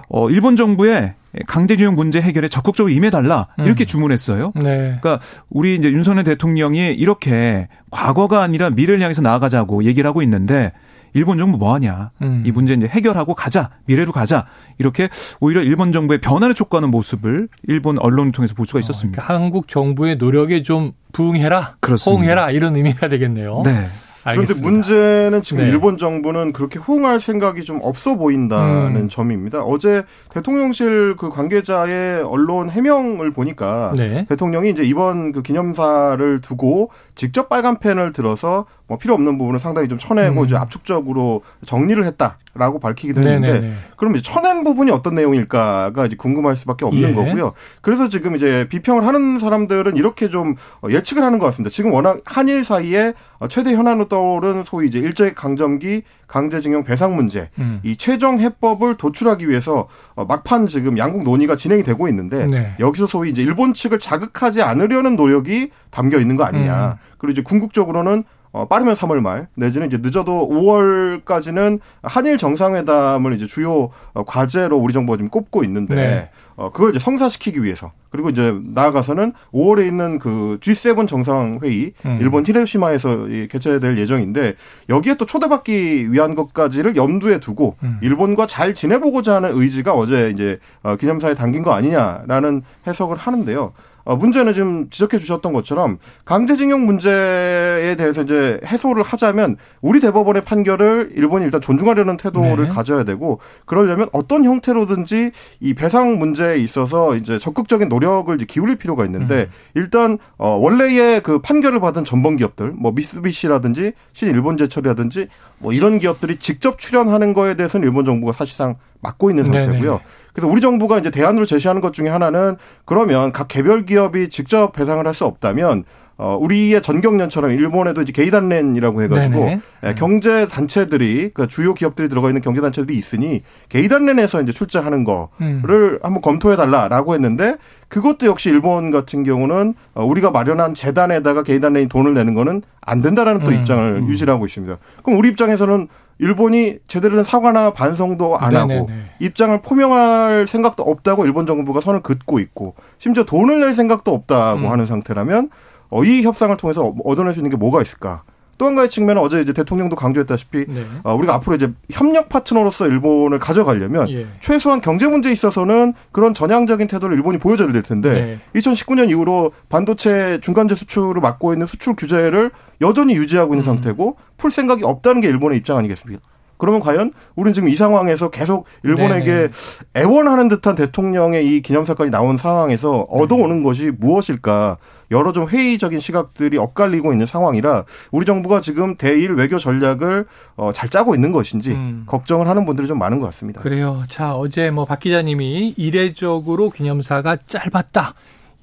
어 0.08 0.30
일본 0.30 0.56
정부의 0.56 1.14
강제징용 1.46 1.94
문제 1.96 2.20
해결에 2.20 2.48
적극적으로 2.48 2.92
임해달라 2.92 3.48
이렇게 3.58 3.84
음. 3.84 3.86
주문했어요. 3.86 4.52
네. 4.54 4.98
그러니까 5.00 5.20
우리 5.50 5.76
이제 5.76 5.90
윤석열 5.90 6.24
대통령이 6.24 6.92
이렇게 6.92 7.68
과거가 7.90 8.42
아니라 8.42 8.70
미래를 8.70 9.02
향해서 9.02 9.22
나아가자고 9.22 9.84
얘기를 9.84 10.08
하고 10.08 10.22
있는데 10.22 10.72
일본 11.12 11.38
정부 11.38 11.56
뭐 11.56 11.74
하냐. 11.74 12.10
음. 12.20 12.42
이 12.46 12.52
문제 12.52 12.74
이제 12.74 12.86
해결하고 12.86 13.34
가자. 13.34 13.70
미래로 13.86 14.12
가자. 14.12 14.46
이렇게 14.78 15.08
오히려 15.40 15.62
일본 15.62 15.90
정부의 15.90 16.20
변화를 16.20 16.54
촉구하는 16.54 16.90
모습을 16.90 17.48
일본 17.66 17.98
언론을 17.98 18.32
통해서 18.32 18.54
볼 18.54 18.66
수가 18.66 18.80
있었습니다. 18.80 19.22
어, 19.22 19.24
그러니까 19.24 19.42
한국 19.42 19.66
정부의 19.68 20.16
노력에 20.16 20.62
좀 20.62 20.92
부응해라. 21.12 21.76
그렇습니다. 21.80 22.18
호응해라. 22.18 22.50
이런 22.50 22.76
의미가 22.76 23.08
되겠네요. 23.08 23.62
네. 23.64 23.88
그런데 24.32 24.54
문제는 24.60 25.42
지금 25.42 25.64
네. 25.64 25.70
일본 25.70 25.98
정부는 25.98 26.52
그렇게 26.52 26.78
호응할 26.78 27.20
생각이 27.20 27.64
좀 27.64 27.80
없어 27.82 28.16
보인다는 28.16 28.96
음. 28.96 29.08
점입니다. 29.08 29.62
어제 29.62 30.04
대통령실 30.30 31.16
그 31.16 31.30
관계자의 31.30 32.22
언론 32.22 32.70
해명을 32.70 33.30
보니까 33.30 33.92
네. 33.96 34.26
대통령이 34.28 34.70
이제 34.70 34.82
이번 34.82 35.32
그 35.32 35.42
기념사를 35.42 36.40
두고 36.40 36.90
직접 37.14 37.48
빨간 37.48 37.78
펜을 37.78 38.12
들어서 38.12 38.66
뭐 38.88 38.98
필요 38.98 39.14
없는 39.14 39.36
부분을 39.38 39.58
상당히 39.58 39.88
좀 39.88 39.98
쳐내고 39.98 40.40
음. 40.40 40.46
이제 40.46 40.56
압축적으로 40.56 41.42
정리를 41.64 42.02
했다라고 42.04 42.78
밝히기도 42.78 43.20
했는데 43.20 43.52
네네네. 43.54 43.74
그럼 43.96 44.14
이제 44.14 44.22
쳐낸 44.22 44.62
부분이 44.62 44.92
어떤 44.92 45.14
내용일까가 45.16 46.06
이제 46.06 46.14
궁금할 46.16 46.54
수밖에 46.54 46.84
없는 46.84 47.10
예. 47.10 47.14
거고요. 47.14 47.52
그래서 47.80 48.08
지금 48.08 48.36
이제 48.36 48.66
비평을 48.68 49.04
하는 49.04 49.38
사람들은 49.38 49.96
이렇게 49.96 50.30
좀 50.30 50.54
예측을 50.88 51.22
하는 51.22 51.38
것 51.38 51.46
같습니다. 51.46 51.72
지금 51.74 51.92
워낙 51.92 52.20
한일 52.24 52.62
사이에 52.62 53.14
최대 53.48 53.74
현안으로 53.74 54.08
떠오른 54.08 54.62
소위 54.62 54.86
이제 54.86 54.98
일제 54.98 55.32
강점기 55.32 56.02
강제징용 56.28 56.84
배상 56.84 57.14
문제, 57.14 57.50
음. 57.58 57.80
이 57.84 57.96
최종 57.96 58.40
해법을 58.40 58.96
도출하기 58.96 59.48
위해서 59.48 59.88
막판 60.16 60.66
지금 60.66 60.98
양국 60.98 61.22
논의가 61.22 61.54
진행이 61.56 61.82
되고 61.82 62.08
있는데 62.08 62.46
네. 62.46 62.74
여기서 62.80 63.06
소위 63.06 63.30
이제 63.30 63.42
일본 63.42 63.74
측을 63.74 63.98
자극하지 63.98 64.62
않으려는 64.62 65.16
노력이 65.16 65.70
담겨 65.90 66.18
있는 66.18 66.36
거 66.36 66.44
아니냐. 66.44 66.98
음. 67.00 67.16
그리고 67.18 67.32
이제 67.32 67.42
궁극적으로는 67.42 68.24
어, 68.56 68.66
빠르면 68.66 68.94
3월 68.94 69.20
말 69.20 69.48
내지는 69.54 69.86
이제 69.86 69.98
늦어도 69.98 70.48
5월까지는 70.48 71.78
한일 72.02 72.38
정상회담을 72.38 73.34
이제 73.34 73.46
주요 73.46 73.90
어, 74.14 74.24
과제로 74.24 74.78
우리 74.78 74.94
정부가 74.94 75.18
지금 75.18 75.28
꼽고 75.28 75.62
있는데 75.64 75.94
네. 75.94 76.30
어, 76.56 76.72
그걸 76.72 76.88
이제 76.88 76.98
성사시키기 76.98 77.62
위해서 77.62 77.92
그리고 78.08 78.30
이제 78.30 78.58
나아가서는 78.64 79.34
5월에 79.52 79.86
있는 79.86 80.18
그 80.18 80.56
G7 80.62 81.06
정상회의 81.06 81.92
음. 82.06 82.18
일본 82.18 82.46
히로시마에서 82.46 83.26
개최될 83.50 83.98
예정인데 83.98 84.54
여기에 84.88 85.16
또 85.16 85.26
초대받기 85.26 86.10
위한 86.10 86.34
것까지를 86.34 86.96
염두에 86.96 87.40
두고 87.40 87.76
음. 87.82 87.98
일본과 88.00 88.46
잘 88.46 88.72
지내보고자 88.72 89.34
하는 89.34 89.50
의지가 89.52 89.92
어제 89.92 90.30
이제 90.30 90.58
어, 90.82 90.96
기념사에 90.96 91.34
담긴 91.34 91.62
거 91.62 91.74
아니냐라는 91.74 92.62
해석을 92.86 93.18
하는데요. 93.18 93.74
어, 94.06 94.14
문제는 94.14 94.54
지금 94.54 94.88
지적해 94.88 95.18
주셨던 95.18 95.52
것처럼 95.52 95.98
강제징용 96.24 96.86
문제에 96.86 97.96
대해서 97.96 98.22
이제 98.22 98.60
해소를 98.64 99.02
하자면 99.02 99.56
우리 99.80 99.98
대법원의 99.98 100.44
판결을 100.44 101.10
일본이 101.16 101.44
일단 101.44 101.60
존중하려는 101.60 102.16
태도를 102.16 102.64
네. 102.64 102.68
가져야 102.68 103.02
되고 103.02 103.40
그러려면 103.66 104.08
어떤 104.12 104.44
형태로든지 104.44 105.32
이 105.58 105.74
배상 105.74 106.20
문제에 106.20 106.56
있어서 106.58 107.16
이제 107.16 107.38
적극적인 107.38 107.88
노력을 107.88 108.32
이제 108.36 108.46
기울일 108.46 108.76
필요가 108.76 109.04
있는데 109.04 109.40
음. 109.40 109.50
일단 109.74 110.18
어 110.38 110.50
원래의 110.50 111.20
그 111.22 111.40
판결을 111.40 111.80
받은 111.80 112.04
전범 112.04 112.36
기업들 112.36 112.70
뭐 112.70 112.92
미쓰비시라든지 112.92 113.92
신일본제철이라든지 114.12 115.26
뭐 115.58 115.72
이런 115.72 115.98
기업들이 115.98 116.38
직접 116.38 116.78
출연하는 116.78 117.34
거에 117.34 117.54
대해서는 117.54 117.86
일본 117.86 118.04
정부가 118.04 118.32
사실상 118.32 118.76
막고 119.00 119.30
있는 119.30 119.44
상태고요. 119.44 119.90
네네. 119.90 119.98
그래서 120.32 120.48
우리 120.48 120.60
정부가 120.60 120.98
이제 120.98 121.10
대안으로 121.10 121.46
제시하는 121.46 121.80
것 121.80 121.92
중에 121.92 122.08
하나는 122.08 122.56
그러면 122.84 123.32
각 123.32 123.48
개별 123.48 123.86
기업이 123.86 124.28
직접 124.28 124.72
배상을 124.72 125.04
할 125.06 125.14
수 125.14 125.24
없다면 125.24 125.84
어, 126.18 126.36
우리의 126.40 126.80
전경련처럼 126.80 127.50
일본에도 127.50 128.00
이제 128.00 128.12
게이단렌이라고 128.12 129.02
해가지고 129.02 129.56
예, 129.84 129.94
경제 129.94 130.48
단체들이 130.48 131.30
그 131.34 131.46
주요 131.46 131.74
기업들이 131.74 132.08
들어가 132.08 132.28
있는 132.28 132.40
경제 132.40 132.62
단체들이 132.62 132.96
있으니 132.96 133.42
게이단렌에서 133.68 134.40
이제 134.42 134.52
출자하는 134.52 135.04
거를 135.04 135.28
음. 135.40 135.98
한번 136.02 136.22
검토해 136.22 136.56
달라라고 136.56 137.12
했는데 137.14 137.56
그것도 137.88 138.26
역시 138.26 138.48
일본 138.48 138.90
같은 138.90 139.24
경우는 139.24 139.74
어, 139.94 140.04
우리가 140.04 140.30
마련한 140.30 140.72
재단에다가 140.72 141.42
게이단렌이 141.42 141.88
돈을 141.88 142.14
내는 142.14 142.34
거는 142.34 142.62
안 142.80 143.02
된다라는 143.02 143.44
또 143.44 143.50
음. 143.50 143.56
입장을 143.56 143.96
음. 143.96 144.08
유지하고 144.08 144.46
있습니다. 144.46 144.78
그럼 145.02 145.18
우리 145.18 145.28
입장에서는 145.28 145.88
일본이 146.18 146.78
제대로 146.88 147.16
된 147.16 147.24
사과나 147.24 147.74
반성도 147.74 148.38
안 148.38 148.54
네네네. 148.54 148.76
하고 148.78 148.90
입장을 149.20 149.60
포명할 149.60 150.46
생각도 150.46 150.82
없다고 150.82 151.26
일본 151.26 151.46
정부가 151.46 151.80
선을 151.80 152.00
긋고 152.00 152.38
있고 152.38 152.74
심지어 152.96 153.24
돈을 153.24 153.60
낼 153.60 153.74
생각도 153.74 154.14
없다고 154.14 154.60
음. 154.60 154.70
하는 154.70 154.86
상태라면 154.86 155.50
어, 155.90 156.04
이 156.04 156.22
협상을 156.22 156.56
통해서 156.56 156.94
얻어낼 157.04 157.32
수 157.32 157.40
있는 157.40 157.50
게 157.50 157.56
뭐가 157.56 157.82
있을까? 157.82 158.22
또 158.58 158.66
한 158.66 158.74
가지 158.74 158.90
측면은 158.90 159.22
어제 159.22 159.40
이제 159.40 159.52
대통령도 159.52 159.96
강조했다시피 159.96 160.64
네. 160.68 160.84
어, 161.04 161.14
우리가 161.14 161.34
앞으로 161.34 161.56
이제 161.56 161.72
협력 161.90 162.28
파트너로서 162.28 162.86
일본을 162.88 163.38
가져가려면 163.38 164.08
예. 164.10 164.26
최소한 164.40 164.80
경제 164.80 165.06
문제에 165.06 165.32
있어서는 165.32 165.94
그런 166.12 166.34
전향적인 166.34 166.88
태도를 166.88 167.16
일본이 167.16 167.38
보여줘야 167.38 167.70
될 167.72 167.82
텐데 167.82 168.38
네. 168.54 168.60
2019년 168.60 169.10
이후로 169.10 169.52
반도체 169.68 170.38
중간재 170.40 170.74
수출을 170.74 171.20
막고 171.20 171.52
있는 171.52 171.66
수출 171.66 171.94
규제를 171.94 172.50
여전히 172.80 173.14
유지하고 173.14 173.54
있는 173.54 173.62
음. 173.62 173.76
상태고 173.76 174.16
풀 174.36 174.50
생각이 174.50 174.84
없다는 174.84 175.20
게 175.20 175.28
일본의 175.28 175.58
입장 175.58 175.76
아니겠습니까? 175.76 176.22
그러면 176.58 176.80
과연 176.80 177.12
우리는 177.34 177.52
지금 177.52 177.68
이 177.68 177.74
상황에서 177.74 178.30
계속 178.30 178.66
일본에게 178.82 179.24
네네. 179.24 179.48
애원하는 179.96 180.48
듯한 180.48 180.74
대통령의 180.74 181.46
이 181.46 181.60
기념사건이 181.62 182.10
나온 182.10 182.36
상황에서 182.36 183.06
얻어오는 183.10 183.58
네. 183.58 183.62
것이 183.62 183.92
무엇일까? 183.98 184.78
여러 185.12 185.32
좀 185.32 185.46
회의적인 185.46 186.00
시각들이 186.00 186.58
엇갈리고 186.58 187.12
있는 187.12 187.26
상황이라 187.26 187.84
우리 188.10 188.26
정부가 188.26 188.60
지금 188.60 188.96
대일 188.96 189.34
외교 189.34 189.56
전략을 189.56 190.26
어, 190.56 190.72
잘 190.72 190.88
짜고 190.88 191.14
있는 191.14 191.30
것인지 191.30 191.72
음. 191.72 192.02
걱정을 192.06 192.48
하는 192.48 192.64
분들이 192.66 192.88
좀 192.88 192.98
많은 192.98 193.20
것 193.20 193.26
같습니다. 193.26 193.60
그래요. 193.60 194.02
자, 194.08 194.34
어제 194.34 194.70
뭐 194.70 194.84
박 194.84 194.98
기자님이 194.98 195.74
이례적으로 195.76 196.70
기념사가 196.70 197.36
짧았다. 197.46 198.14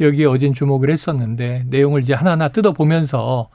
여기에 0.02 0.26
어젠 0.26 0.54
주목을 0.54 0.90
했었는데 0.90 1.64
내용을 1.70 2.02
이제 2.02 2.14
하나하나 2.14 2.50
뜯어보면서 2.50 3.48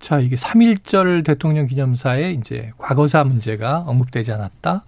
자, 0.00 0.18
이게 0.20 0.36
3.1절 0.36 1.24
대통령 1.24 1.66
기념사에 1.66 2.32
이제 2.32 2.72
과거사 2.78 3.24
문제가 3.24 3.84
언급되지 3.86 4.32
않았다. 4.32 4.84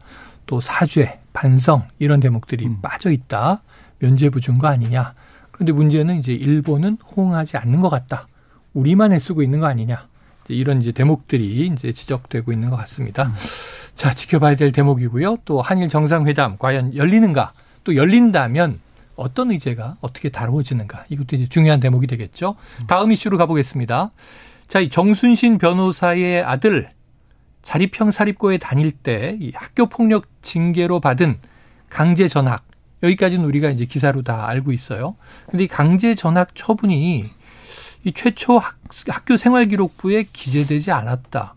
또 0.46 0.60
사죄, 0.60 1.20
반성 1.32 1.86
이런 1.98 2.20
대목들이 2.20 2.66
음. 2.66 2.80
빠져 2.82 3.10
있다. 3.10 3.62
면죄부 3.98 4.40
준 4.40 4.58
거 4.58 4.68
아니냐. 4.68 5.14
그런데 5.50 5.72
문제는 5.72 6.18
이제 6.18 6.34
일본은 6.34 6.98
호응하지 7.16 7.56
않는 7.56 7.80
것 7.80 7.88
같다. 7.88 8.28
우리만 8.74 9.12
애쓰고 9.12 9.42
있는 9.42 9.58
거 9.60 9.66
아니냐. 9.66 10.06
이제 10.44 10.54
이런 10.54 10.80
이제 10.82 10.92
대목들이 10.92 11.66
이제 11.72 11.92
지적되고 11.92 12.52
있는 12.52 12.68
것 12.68 12.76
같습니다. 12.76 13.24
음. 13.24 13.32
자, 13.94 14.12
지켜봐야 14.12 14.56
될 14.56 14.70
대목이고요. 14.72 15.38
또 15.46 15.62
한일 15.62 15.88
정상회담 15.88 16.58
과연 16.58 16.94
열리는가? 16.94 17.52
또 17.84 17.96
열린다면 17.96 18.80
어떤 19.16 19.50
의제가 19.50 19.96
어떻게 20.02 20.28
다루어지는가? 20.28 21.06
이것도 21.08 21.36
이제 21.36 21.48
중요한 21.48 21.80
대목이 21.80 22.06
되겠죠. 22.06 22.56
다음 22.86 23.12
이슈로 23.12 23.38
가보겠습니다. 23.38 24.10
자, 24.68 24.80
이 24.80 24.88
정순신 24.88 25.58
변호사의 25.58 26.42
아들 26.42 26.88
자립형 27.62 28.10
사립고에 28.12 28.58
다닐 28.58 28.92
때 28.92 29.36
이 29.40 29.52
학교 29.54 29.86
폭력 29.86 30.26
징계로 30.42 31.00
받은 31.00 31.38
강제 31.88 32.28
전학 32.28 32.64
여기까지는 33.02 33.44
우리가 33.44 33.70
이제 33.70 33.84
기사로 33.84 34.22
다 34.22 34.48
알고 34.48 34.72
있어요. 34.72 35.16
근데 35.50 35.64
이 35.64 35.66
강제 35.68 36.14
전학 36.14 36.54
처분이 36.54 37.28
이 38.04 38.12
최초 38.12 38.58
학, 38.58 38.78
학교 39.08 39.36
생활 39.36 39.66
기록부에 39.66 40.26
기재되지 40.32 40.92
않았다. 40.92 41.55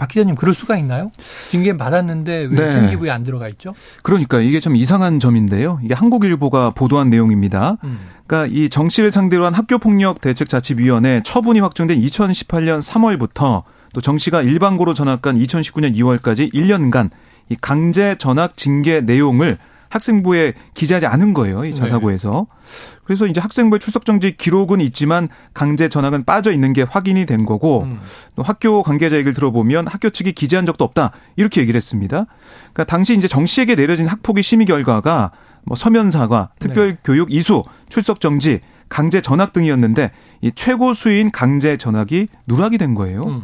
박 0.00 0.08
기자님 0.08 0.34
그럴 0.34 0.54
수가 0.54 0.78
있나요? 0.78 1.12
징계 1.18 1.76
받았는데 1.76 2.48
왜 2.50 2.56
네. 2.56 2.70
생기부에 2.70 3.10
안 3.10 3.22
들어가 3.22 3.48
있죠? 3.48 3.74
그러니까 4.02 4.40
이게 4.40 4.58
좀 4.58 4.74
이상한 4.74 5.20
점인데요. 5.20 5.78
이게 5.84 5.92
한국일보가 5.92 6.70
보도한 6.70 7.10
내용입니다. 7.10 7.76
음. 7.84 7.98
그러니까 8.26 8.50
이 8.56 8.70
정 8.70 8.88
씨를 8.88 9.10
상대로 9.10 9.44
한 9.44 9.52
학교폭력 9.52 10.22
대책자치위원회 10.22 11.20
처분이 11.22 11.60
확정된 11.60 12.00
2018년 12.00 12.80
3월부터 12.80 13.64
또 13.92 14.00
정 14.00 14.16
씨가 14.16 14.40
일반고로 14.40 14.94
전학 14.94 15.20
간 15.20 15.36
2019년 15.36 15.94
2월까지 15.94 16.50
1년간 16.54 17.10
이 17.50 17.56
강제 17.60 18.14
전학 18.16 18.56
징계 18.56 19.02
내용을 19.02 19.58
학생부에 19.90 20.54
기재하지 20.74 21.06
않은 21.06 21.34
거예요. 21.34 21.64
이 21.64 21.74
자사고에서. 21.74 22.46
네. 22.48 23.00
그래서 23.04 23.26
이제 23.26 23.40
학생부의 23.40 23.80
출석 23.80 24.04
정지 24.04 24.36
기록은 24.36 24.80
있지만 24.80 25.28
강제 25.52 25.88
전학은 25.88 26.24
빠져 26.24 26.52
있는 26.52 26.72
게 26.72 26.82
확인이 26.82 27.26
된 27.26 27.44
거고 27.44 27.82
음. 27.82 28.00
또 28.36 28.42
학교 28.42 28.82
관계자 28.82 29.16
얘기를 29.16 29.34
들어보면 29.34 29.88
학교 29.88 30.08
측이 30.08 30.32
기재한 30.32 30.64
적도 30.64 30.84
없다. 30.84 31.10
이렇게 31.36 31.60
얘기를 31.60 31.76
했습니다. 31.76 32.26
그러니까 32.72 32.84
당시 32.84 33.16
이제 33.16 33.28
정 33.28 33.46
씨에게 33.46 33.74
내려진 33.74 34.06
학폭위 34.06 34.42
심의 34.42 34.66
결과가 34.66 35.32
뭐 35.64 35.76
서면 35.76 36.10
사과, 36.10 36.50
특별 36.58 36.92
네. 36.92 36.98
교육 37.04 37.32
이수, 37.32 37.64
출석 37.88 38.20
정지, 38.20 38.60
강제 38.90 39.22
전학 39.22 39.54
등이었는데 39.54 40.10
이 40.42 40.52
최고 40.54 40.92
수위인 40.92 41.30
강제 41.30 41.78
전학이 41.78 42.26
누락이 42.46 42.76
된 42.76 42.94
거예요. 42.94 43.22
음. 43.24 43.42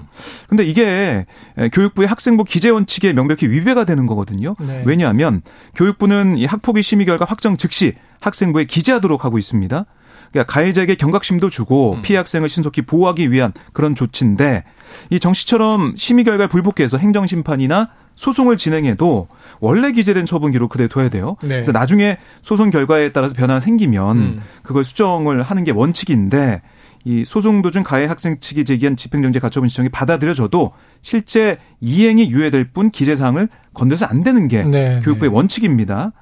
근데 0.48 0.64
이게 0.64 1.24
교육부의 1.72 2.08
학생부 2.08 2.44
기재 2.44 2.68
원칙에 2.68 3.14
명백히 3.14 3.48
위배가 3.48 3.84
되는 3.84 4.06
거거든요. 4.06 4.56
네. 4.60 4.82
왜냐하면 4.84 5.40
교육부는 5.74 6.36
이 6.36 6.44
학폭위 6.44 6.82
심의 6.82 7.06
결과 7.06 7.24
확정 7.24 7.56
즉시 7.56 7.94
학생부에 8.20 8.64
기재하도록 8.64 9.24
하고 9.24 9.38
있습니다. 9.38 9.86
그러니까 10.32 10.52
가해자에게 10.52 10.96
경각심도 10.96 11.48
주고 11.48 11.94
음. 11.94 12.02
피해 12.02 12.16
학생을 12.18 12.48
신속히 12.48 12.82
보호하기 12.82 13.30
위한 13.30 13.52
그런 13.72 13.94
조치인데 13.94 14.64
이 15.10 15.18
정 15.20 15.32
씨처럼 15.32 15.94
심의 15.96 16.24
결과에 16.24 16.48
불복해서 16.48 16.98
행정심판이나 16.98 17.90
소송을 18.16 18.56
진행해도 18.56 19.28
원래 19.60 19.92
기재된 19.92 20.26
처분 20.26 20.50
기록 20.50 20.70
그대로 20.70 20.88
둬야 20.88 21.08
돼요. 21.08 21.36
네. 21.42 21.48
그래서 21.48 21.72
나중에 21.72 22.18
소송 22.42 22.70
결과에 22.70 23.12
따라서 23.12 23.34
변화가 23.34 23.60
생기면 23.60 24.16
음. 24.16 24.40
그걸 24.62 24.84
수정을 24.84 25.42
하는 25.42 25.64
게 25.64 25.70
원칙인데 25.70 26.62
이 27.04 27.24
소송 27.24 27.62
도중 27.62 27.84
가해 27.84 28.06
학생 28.06 28.40
측이 28.40 28.64
제기한 28.64 28.96
집행정지 28.96 29.38
가처분 29.38 29.68
신청이 29.68 29.90
받아들여져도 29.90 30.72
실제 31.02 31.58
이행이 31.80 32.30
유예될 32.30 32.72
뿐 32.72 32.90
기재사항을 32.90 33.48
건드려서 33.76 34.06
안 34.06 34.22
되는 34.22 34.48
게 34.48 34.62
네. 34.64 35.00
교육부의 35.04 35.30
원칙입니다. 35.30 36.12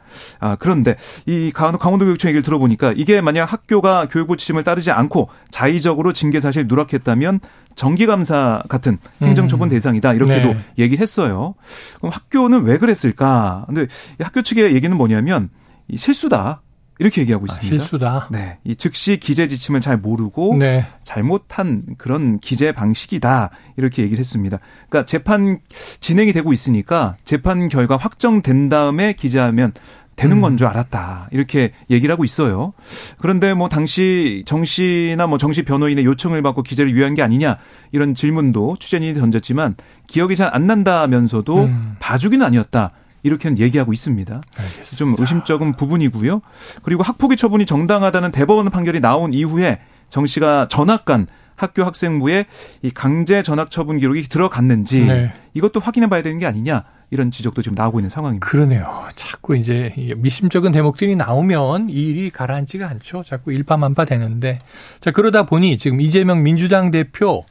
아, 0.41 0.57
그런데 0.59 0.97
이 1.27 1.53
강원도 1.53 2.05
교육청 2.05 2.29
얘기를 2.29 2.43
들어보니까 2.43 2.93
이게 2.97 3.21
만약 3.21 3.51
학교가 3.53 4.09
교육부 4.11 4.37
지침을 4.37 4.65
따르지 4.65 4.91
않고 4.91 5.29
자의적으로 5.51 6.13
징계 6.13 6.41
사실 6.41 6.67
누락했다면 6.67 7.41
정기감사 7.75 8.65
같은 8.69 8.99
행정처분 9.23 9.69
음. 9.69 9.71
대상이다 9.71 10.15
이렇게도 10.15 10.49
네. 10.53 10.59
얘기를 10.79 11.03
했어요. 11.03 11.55
그럼 11.99 12.13
학교는 12.13 12.65
왜 12.65 12.79
그랬을까? 12.79 13.65
근데 13.67 13.87
학교 14.21 14.43
측의 14.43 14.75
얘기는 14.75 14.95
뭐냐면 14.97 15.49
실수다. 15.95 16.63
이렇게 16.99 17.21
얘기하고 17.23 17.47
아, 17.49 17.53
있습니다. 17.55 17.75
아, 17.75 17.79
실수다. 17.79 18.29
네. 18.31 18.59
이 18.65 18.77
즉시 18.77 19.17
기재 19.19 19.49
지침을 19.49 19.81
잘 19.81 19.97
모르고 19.97 20.57
네. 20.59 20.87
잘못한 21.03 21.83
그런 21.99 22.39
기재 22.39 22.73
방식이다. 22.73 23.51
이렇게 23.77 24.03
얘기를 24.03 24.21
했습니다. 24.21 24.59
그러니까 24.89 25.07
재판 25.07 25.59
진행이 26.01 26.33
되고 26.33 26.53
있으니까 26.53 27.17
재판 27.25 27.69
결과 27.69 27.97
확정된 27.97 28.69
다음에 28.69 29.13
기재하면 29.15 29.73
되는 30.17 30.41
건줄 30.41 30.67
음. 30.67 30.71
알았다. 30.71 31.29
이렇게 31.33 31.73
얘기를 31.91 32.13
하고 32.13 32.23
있어요. 32.23 32.73
그런데 33.19 33.53
뭐 33.53 33.69
당시 33.69 34.45
정 34.47 34.65
씨나 34.65 35.27
뭐 35.27 35.39
정씨 35.39 35.65
변호인의 35.65 36.05
요청을 36.05 36.41
받고 36.43 36.63
기재를 36.63 36.93
유예한 36.93 37.15
게 37.15 37.23
아니냐 37.23 37.59
이런 37.91 38.15
질문도 38.15 38.77
취재진이 38.79 39.15
던졌지만 39.15 39.75
기억이 40.07 40.37
잘 40.37 40.55
안 40.55 40.69
난다면서도 40.69 41.65
음. 41.65 41.97
봐주기는 41.99 42.47
아니었다. 42.47 42.93
이렇게는 43.25 43.59
얘기하고 43.59 43.93
있습니다. 43.93 44.41
알겠습니다. 44.57 44.97
좀 44.97 45.17
의심적인 45.19 45.73
부분이고요. 45.73 46.41
그리고 46.83 47.03
학폭위 47.03 47.37
처분이 47.37 47.67
정당하다는 47.67 48.31
대법원 48.31 48.71
판결이 48.71 49.01
나온 49.01 49.33
이후에 49.33 49.81
정 50.11 50.27
씨가 50.27 50.69
전학간 50.69 51.27
학교 51.57 51.85
학생부에 51.85 52.47
이 52.83 52.91
강제 52.91 53.43
전학 53.43 53.71
처분 53.71 53.99
기록이 53.99 54.25
들어갔는지 54.25 55.07
네. 55.07 55.33
이것도 55.55 55.81
확인해 55.81 56.09
봐야 56.09 56.23
되는 56.23 56.39
게 56.39 56.47
아니냐 56.47 56.85
이런 57.11 57.31
지적도 57.31 57.63
지금 57.63 57.77
나오고 57.77 58.01
있는 58.01 58.11
상황입니다. 58.11 58.47
그러네요. 58.47 58.89
자꾸 59.15 59.57
이제 59.57 59.95
미심쩍은 60.17 60.73
대목들이 60.73 61.15
나오면 61.17 61.91
이 61.91 61.93
일이 61.93 62.31
가라앉지가 62.31 62.89
않죠. 62.89 63.23
자꾸 63.25 63.53
일파만파 63.53 64.05
되는데 64.05 64.59
자 65.01 65.13
그러다 65.13 65.45
보니 65.45 65.79
지금 65.79 66.01
이재명 66.01 66.43
민주당 66.43 66.91
대표 66.91 67.45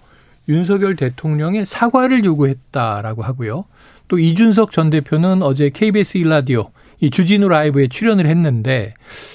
윤석열 0.50 0.98
대통령의 0.98 1.66
사과를 1.66 2.26
요구했다라고 2.26 3.22
하고요. 3.24 3.64
또 4.08 4.20
이준석 4.20 4.72
전 4.72 4.90
대표는 4.90 5.42
어제 5.42 5.70
KBS 5.70 6.18
일라디오 6.18 6.72
이 7.00 7.10
주진우 7.10 7.48
라이브에 7.50 7.88
출연을 7.88 8.28
했는데 8.28 8.94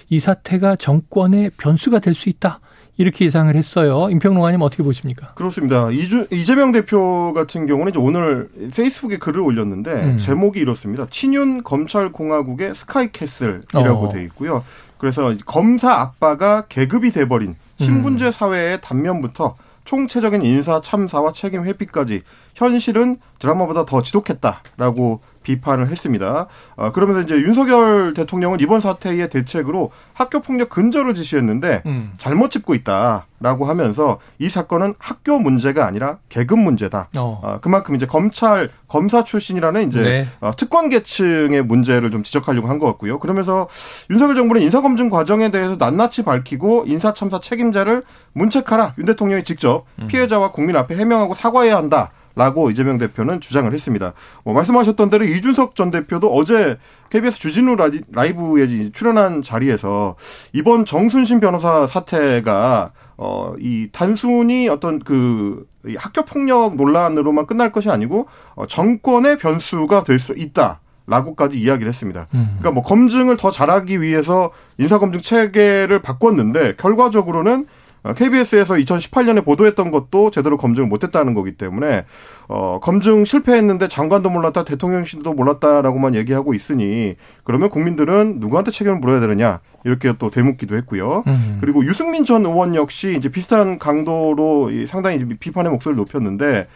이 0.08 0.18
사태가 0.18 0.76
정권의 0.76 1.50
변수가 1.58 1.98
될 2.00 2.14
수 2.14 2.28
있다. 2.28 2.60
이렇게 3.00 3.26
예상을 3.26 3.54
했어요. 3.54 4.08
임평롱아님 4.10 4.60
어떻게 4.60 4.82
보십니까? 4.82 5.28
그렇습니다. 5.34 5.88
이주, 5.92 6.26
이재명 6.32 6.72
대표 6.72 7.32
같은 7.32 7.66
경우는 7.66 7.90
이제 7.90 7.98
오늘 8.00 8.48
페이스북에 8.75 9.18
글을 9.18 9.40
올렸는데 9.40 9.90
음. 9.92 10.18
제목이 10.18 10.58
이렇습니다. 10.58 11.06
친윤 11.08 11.62
검찰공화국의 11.62 12.74
스카이캐슬이라고 12.74 14.07
어. 14.07 14.09
돼 14.09 14.24
있고요. 14.24 14.64
그래서 14.98 15.33
검사 15.46 15.92
아빠가 15.92 16.64
계급이 16.68 17.12
돼버린 17.12 17.54
신분제 17.81 18.26
음. 18.26 18.31
사회의 18.33 18.81
단면부터 18.83 19.54
총체적인 19.88 20.42
인사 20.42 20.83
참사와 20.83 21.33
책임 21.33 21.64
회피까지 21.64 22.22
현실은 22.55 23.20
드라마보다 23.38 23.87
더 23.87 24.03
지독했다라고 24.03 25.22
비판을 25.48 25.88
했습니다. 25.88 26.46
어, 26.76 26.92
그러면서 26.92 27.22
이제 27.22 27.34
윤석열 27.34 28.12
대통령은 28.12 28.61
이번 28.61 28.80
사태의 28.80 29.30
대책으로 29.30 29.90
학교 30.12 30.40
폭력 30.40 30.68
근절을 30.68 31.14
지시했는데 31.14 31.82
음. 31.87 32.12
잘못 32.18 32.50
짚고 32.50 32.74
있다라고 32.74 33.64
하면서 33.64 34.18
이 34.38 34.50
사건은 34.50 34.94
학교 34.98 35.38
문제가 35.38 35.87
아니라 35.87 36.18
계급 36.28 36.58
문제다. 36.58 37.08
어. 37.16 37.40
어, 37.42 37.58
그만큼 37.62 37.94
이제 37.96 38.04
검찰 38.06 38.68
검사 38.88 39.24
출신이라는 39.24 39.88
이제 39.88 40.02
네. 40.02 40.28
어, 40.40 40.52
특권 40.56 40.88
계층의 40.90 41.62
문제를 41.62 42.11
좀 42.11 42.22
지적하려고 42.22 42.68
한 42.68 42.78
것 42.78 42.87
같고요. 42.87 43.18
그러면서 43.18 43.66
윤석열 44.08 44.37
정부는 44.37 44.62
인사 44.62 44.80
검증 44.80 45.11
과정에 45.11 45.50
대해서 45.50 45.74
낱낱이 45.76 46.22
밝히고 46.22 46.84
인사 46.87 47.12
참사 47.12 47.40
책임자를 47.40 48.04
문책하라 48.34 48.94
윤 48.98 49.06
대통령이 49.06 49.42
직접 49.42 49.84
음. 50.00 50.06
피해자와 50.06 50.52
국민 50.52 50.76
앞에 50.76 50.94
해명하고 50.94 51.34
사과해야 51.34 51.76
한다. 51.76 52.11
라고 52.38 52.70
이재명 52.70 52.98
대표는 52.98 53.40
주장을 53.40 53.70
했습니다. 53.72 54.12
뭐 54.44 54.55
말씀하셨던 54.55 55.11
대로 55.11 55.24
이준석 55.24 55.74
전 55.74 55.90
대표도 55.90 56.33
어제 56.33 56.79
KBS 57.11 57.40
주진우 57.40 57.77
라이브에 58.12 58.92
출연한 58.92 59.42
자리에서 59.42 60.14
이번 60.53 60.85
정순신 60.85 61.40
변호사 61.40 61.85
사태가 61.87 62.92
어, 63.16 63.55
이 63.59 63.88
단순히 63.90 64.68
어떤 64.68 65.01
그 65.01 65.66
학교 65.96 66.24
폭력 66.24 66.77
논란으로만 66.77 67.46
끝날 67.46 67.72
것이 67.72 67.90
아니고 67.90 68.29
어, 68.55 68.66
정권의 68.68 69.38
변수가 69.38 70.05
될 70.05 70.18
수 70.20 70.33
있다. 70.37 70.81
라고까지 71.11 71.59
이야기를 71.59 71.88
했습니다. 71.88 72.27
음. 72.35 72.57
그러니까 72.59 72.70
뭐 72.70 72.83
검증을 72.83 73.38
더 73.38 73.51
잘하기 73.51 74.03
위해서 74.03 74.51
인사검증 74.77 75.22
체계를 75.22 76.03
바꿨는데 76.03 76.77
결과적으로는 76.77 77.66
KBS에서 78.02 78.74
어, 78.74 78.76
2018년에 78.76 79.44
보도했던 79.44 79.90
것도 79.90 80.30
제대로 80.30 80.56
검증을 80.56 80.88
못했다는 80.88 81.34
거기 81.34 81.52
때문에 81.52 82.04
어, 82.48 82.78
검증 82.80 83.24
실패했는데 83.24 83.88
장관도 83.88 84.30
몰랐다, 84.30 84.64
대통령실도 84.64 85.34
몰랐다라고만 85.34 86.14
얘기하고 86.14 86.54
있으니 86.54 87.16
그러면 87.44 87.68
국민들은 87.68 88.37
누구한테 88.38 88.70
책임을 88.70 88.98
물어야 88.98 89.20
되느냐 89.20 89.61
이렇게 89.84 90.12
또 90.18 90.30
되묻기도 90.30 90.76
했고요. 90.76 91.24
음. 91.26 91.58
그리고 91.61 91.84
유승민 91.84 92.24
전 92.24 92.44
의원 92.46 92.74
역시 92.74 93.14
이제 93.16 93.28
비슷한 93.28 93.78
강도로 93.78 94.70
상당히 94.87 95.24
비판의 95.24 95.72
목소리를 95.72 95.96
높였는데 95.96 96.68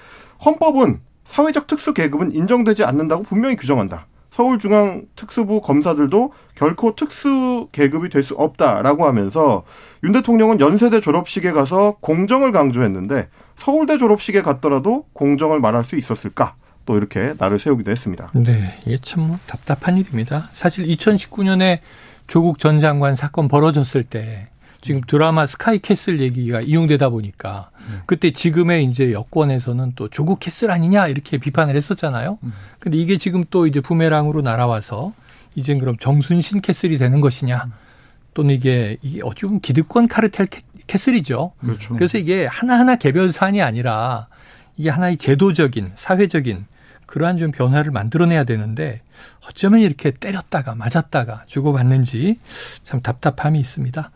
헌법은 0.44 1.00
사회적 1.24 1.66
특수 1.66 1.94
계급은 1.94 2.34
인정되지 2.34 2.84
않는다고 2.84 3.22
분명히 3.22 3.56
규정한다. 3.56 4.06
서울중앙특수부 4.32 5.60
검사들도 5.60 6.32
결코 6.56 6.94
특수 6.96 7.68
계급이 7.72 8.08
될 8.08 8.22
수 8.22 8.34
없다라고 8.34 9.06
하면서 9.06 9.64
윤 10.04 10.12
대통령은 10.12 10.60
연세대 10.60 11.00
졸업식에 11.00 11.50
가서 11.50 11.96
공정을 12.00 12.52
강조했는데 12.52 13.28
서울대 13.56 13.98
졸업식에 13.98 14.42
갔더라도 14.42 15.06
공정을 15.12 15.58
말할 15.60 15.82
수 15.82 15.96
있었을까? 15.96 16.54
또 16.86 16.96
이렇게 16.96 17.34
날을 17.38 17.58
세우기도 17.58 17.90
했습니다. 17.90 18.30
네, 18.34 18.78
이게 18.86 18.98
참 19.02 19.22
뭐 19.26 19.38
답답한 19.46 19.98
일입니다. 19.98 20.50
사실 20.52 20.86
2019년에 20.86 21.80
조국 22.28 22.58
전 22.60 22.78
장관 22.80 23.14
사건 23.16 23.48
벌어졌을 23.48 24.04
때 24.04 24.48
지금 24.80 25.00
드라마 25.00 25.46
스카이캐슬 25.46 26.20
얘기가 26.20 26.60
이용되다 26.60 27.08
보니까 27.08 27.70
네. 27.71 27.71
그때 28.06 28.30
지금의 28.30 28.84
이제 28.84 29.12
여권에서는 29.12 29.92
또 29.96 30.08
조국 30.08 30.40
castle 30.40 30.70
아니냐 30.70 31.08
이렇게 31.08 31.38
비판을 31.38 31.76
했었잖아요. 31.76 32.38
음. 32.42 32.52
근데 32.78 32.98
이게 32.98 33.18
지금 33.18 33.44
또 33.50 33.66
이제 33.66 33.80
부메랑으로 33.80 34.42
날아와서 34.42 35.12
이젠 35.54 35.78
그럼 35.78 35.96
정순신 35.98 36.60
캐슬이 36.60 36.98
되는 36.98 37.20
것이냐 37.20 37.66
또는 38.34 38.54
이게 38.54 38.96
이게 39.02 39.20
어찌 39.22 39.42
보면 39.42 39.60
기득권 39.60 40.08
카르텔 40.08 40.48
캐슬이죠. 40.86 41.52
그렇죠. 41.60 41.94
그래서 41.94 42.18
이게 42.18 42.46
하나하나 42.46 42.96
개별 42.96 43.30
사안이 43.30 43.62
아니라 43.62 44.28
이게 44.76 44.90
하나의 44.90 45.18
제도적인 45.18 45.92
사회적인 45.94 46.66
그러한 47.06 47.36
좀 47.36 47.50
변화를 47.50 47.92
만들어내야 47.92 48.44
되는데 48.44 49.02
어쩌면 49.46 49.80
이렇게 49.80 50.12
때렸다가 50.12 50.74
맞았다가 50.74 51.44
주고받는지 51.46 52.38
참 52.84 53.02
답답함이 53.02 53.60
있습니다. 53.60 54.10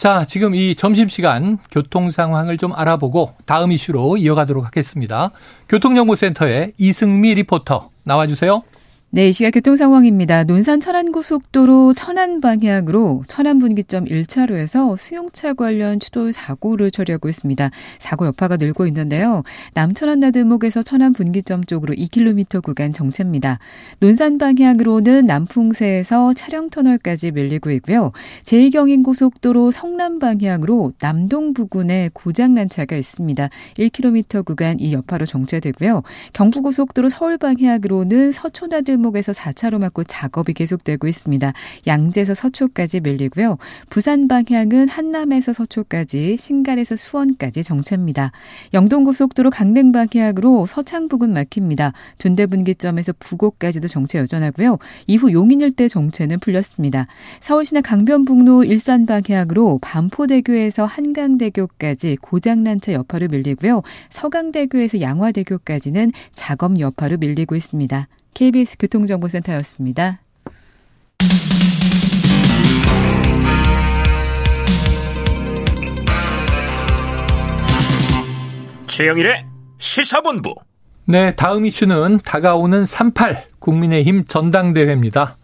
자, 0.00 0.24
지금 0.24 0.54
이 0.54 0.74
점심시간 0.74 1.58
교통 1.70 2.10
상황을 2.10 2.56
좀 2.56 2.72
알아보고 2.72 3.34
다음 3.44 3.70
이슈로 3.70 4.16
이어가도록 4.16 4.64
하겠습니다. 4.64 5.30
교통정보센터의 5.68 6.72
이승미 6.78 7.34
리포터 7.34 7.90
나와주세요. 8.04 8.62
네, 9.12 9.28
이 9.28 9.32
시각 9.32 9.50
교통 9.50 9.74
상황입니다. 9.74 10.44
논산 10.44 10.78
천안고속도로 10.78 11.94
천안 11.94 12.40
방향으로 12.40 13.24
천안 13.26 13.58
분기점 13.58 14.04
1차로에서 14.04 14.96
수용차 14.96 15.54
관련 15.54 15.98
추돌 15.98 16.32
사고를 16.32 16.92
처리하고 16.92 17.28
있습니다. 17.28 17.70
사고 17.98 18.26
여파가 18.26 18.56
늘고 18.56 18.86
있는데요. 18.86 19.42
남천안 19.74 20.20
나들목에서 20.20 20.82
천안 20.82 21.12
분기점 21.12 21.64
쪽으로 21.64 21.92
2km 21.94 22.62
구간 22.62 22.92
정체입니다. 22.92 23.58
논산 23.98 24.38
방향으로는 24.38 25.24
남풍세에서 25.24 26.34
차량 26.34 26.70
터널까지 26.70 27.32
밀리고 27.32 27.72
있고요. 27.72 28.12
제2경인 28.44 29.04
고속도로 29.04 29.72
성남 29.72 30.20
방향으로 30.20 30.92
남동 31.00 31.52
부근에 31.52 32.10
고장난 32.12 32.68
차가 32.68 32.94
있습니다. 32.94 33.48
1km 33.76 34.44
구간 34.44 34.78
이 34.78 34.92
여파로 34.92 35.26
정체되고요. 35.26 36.04
경부고속도로 36.32 37.08
서울 37.08 37.38
방향으로는 37.38 38.30
서초 38.30 38.68
나들 38.68 38.99
골목에서 39.00 39.32
4차로 39.32 39.78
막고 39.78 40.04
작업이 40.04 40.52
계속되고 40.52 41.08
있습니다. 41.08 41.52
양재에서 41.86 42.34
서초까지 42.34 43.00
밀리고요. 43.00 43.56
부산 43.88 44.28
방향은 44.28 44.88
한남에서 44.88 45.52
서초까지, 45.52 46.36
신갈에서 46.38 46.96
수원까지 46.96 47.64
정체입니다. 47.64 48.32
영동고속도로 48.74 49.50
강릉 49.50 49.92
방향으로 49.92 50.66
서창 50.66 51.08
부근 51.08 51.32
막힙니다. 51.32 51.92
둔대분기점에서 52.18 53.14
부곡까지도 53.18 53.88
정체 53.88 54.18
여전하고요. 54.18 54.78
이후 55.06 55.32
용인 55.32 55.62
일대 55.62 55.88
정체는 55.88 56.38
풀렸습니다. 56.38 57.06
서울시내 57.40 57.80
강변북로 57.80 58.64
일산 58.64 59.06
방향으로 59.06 59.78
반포대교에서 59.80 60.84
한강대교까지 60.84 62.18
고장난 62.20 62.80
차 62.80 62.92
여파로 62.92 63.28
밀리고요. 63.28 63.82
서강대교에서 64.10 65.00
양화대교까지는 65.00 66.12
작업 66.34 66.78
여파로 66.78 67.16
밀리고 67.16 67.56
있습니다. 67.56 68.06
KBS 68.34 68.76
교통정보센터였습니다. 68.78 70.20
최영일의 78.86 79.46
시사본부. 79.78 80.54
네, 81.06 81.34
다음 81.34 81.64
이슈는 81.64 82.18
다가오는 82.24 82.84
38 82.84 83.46
국민의힘 83.58 84.26
전당대회입니다. 84.26 85.38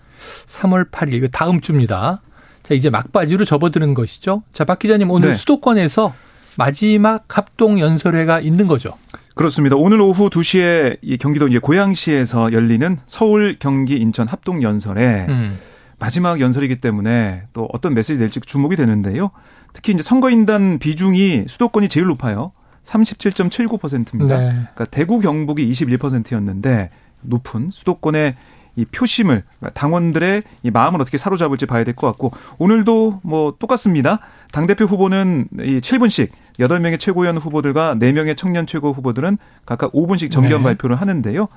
3월 0.46 0.90
8일, 0.90 1.20
그 1.22 1.30
다음 1.30 1.60
주입니다. 1.60 2.22
자, 2.62 2.74
이제 2.74 2.90
막바지로 2.90 3.44
접어드는 3.44 3.94
것이죠. 3.94 4.42
자, 4.52 4.64
박 4.64 4.78
기자님 4.78 5.10
오늘 5.10 5.30
네. 5.30 5.34
수도권에서 5.34 6.12
마지막 6.56 7.38
합동 7.38 7.80
연설회가 7.80 8.40
있는 8.40 8.66
거죠. 8.66 8.96
그렇습니다. 9.36 9.76
오늘 9.76 10.00
오후 10.00 10.30
2시에 10.30 10.96
이 11.02 11.18
경기도 11.18 11.46
이제 11.46 11.58
고양시에서 11.58 12.52
열리는 12.52 12.96
서울, 13.04 13.58
경기, 13.58 13.96
인천 13.96 14.26
합동 14.26 14.62
연설에 14.62 15.26
음. 15.28 15.58
마지막 15.98 16.40
연설이기 16.40 16.76
때문에 16.80 17.42
또 17.52 17.68
어떤 17.70 17.92
메시지 17.92 18.18
낼지 18.18 18.40
주목이 18.40 18.76
되는데요. 18.76 19.30
특히 19.74 19.92
이제 19.92 20.02
선거인단 20.02 20.78
비중이 20.78 21.44
수도권이 21.48 21.90
제일 21.90 22.06
높아요. 22.06 22.52
37.79%입니다. 22.84 24.38
네. 24.38 24.48
그러니까 24.52 24.84
대구 24.86 25.20
경북이 25.20 25.70
21%였는데 25.70 26.88
높은 27.20 27.68
수도권의 27.70 28.36
이 28.76 28.84
표심을 28.86 29.42
그러니까 29.58 29.78
당원들의 29.78 30.42
이 30.62 30.70
마음을 30.70 31.00
어떻게 31.00 31.18
사로잡을지 31.18 31.66
봐야 31.66 31.84
될 31.84 31.94
것 31.94 32.06
같고 32.06 32.32
오늘도 32.58 33.20
뭐 33.22 33.54
똑같습니다. 33.58 34.20
당 34.52 34.66
대표 34.66 34.84
후보는 34.84 35.48
이 35.60 35.78
7분씩 35.80 36.28
8명의 36.58 36.98
최고위원 36.98 37.36
후보들과 37.38 37.96
4명의 37.96 38.36
청년 38.36 38.66
최고 38.66 38.92
후보들은 38.92 39.38
각각 39.64 39.92
5분씩 39.92 40.30
정견 40.30 40.60
네. 40.60 40.64
발표를 40.64 40.96
하는데요. 40.96 41.48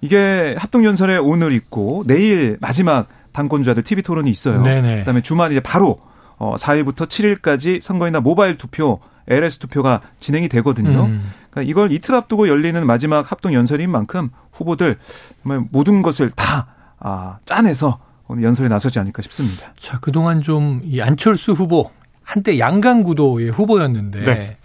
이게 0.00 0.54
합동연설에 0.58 1.16
오늘 1.16 1.52
있고 1.52 2.04
내일 2.06 2.56
마지막 2.60 3.08
당권주자들 3.32 3.82
TV 3.82 4.02
토론이 4.02 4.30
있어요. 4.30 4.62
네네. 4.62 5.00
그다음에 5.00 5.20
주말 5.22 5.50
이제 5.50 5.60
바로 5.60 6.00
어 6.36 6.54
4일부터 6.56 7.06
7일까지 7.08 7.80
선거인단 7.80 8.22
모바일 8.22 8.56
투표, 8.56 9.00
LS 9.26 9.58
투표가 9.58 10.00
진행이 10.20 10.48
되거든요. 10.48 11.04
음. 11.06 11.32
그러니까 11.50 11.68
이걸 11.70 11.92
이틀 11.92 12.14
앞두고 12.14 12.48
열리는 12.48 12.86
마지막 12.86 13.30
합동 13.30 13.54
연설인 13.54 13.90
만큼 13.90 14.30
후보들 14.52 14.96
정말 15.42 15.64
모든 15.72 16.02
것을 16.02 16.30
다 16.30 16.68
아, 17.00 17.38
짜내서 17.44 17.98
오늘 18.28 18.44
연설에 18.44 18.68
나서지 18.68 18.98
않을까 18.98 19.22
싶습니다. 19.22 19.72
자, 19.78 19.98
그동안 20.00 20.42
좀 20.42 20.80
이 20.84 21.00
안철수 21.00 21.52
후보 21.52 21.90
한때 22.28 22.58
양강구도의 22.58 23.48
후보였는데 23.48 24.20
네. 24.20 24.56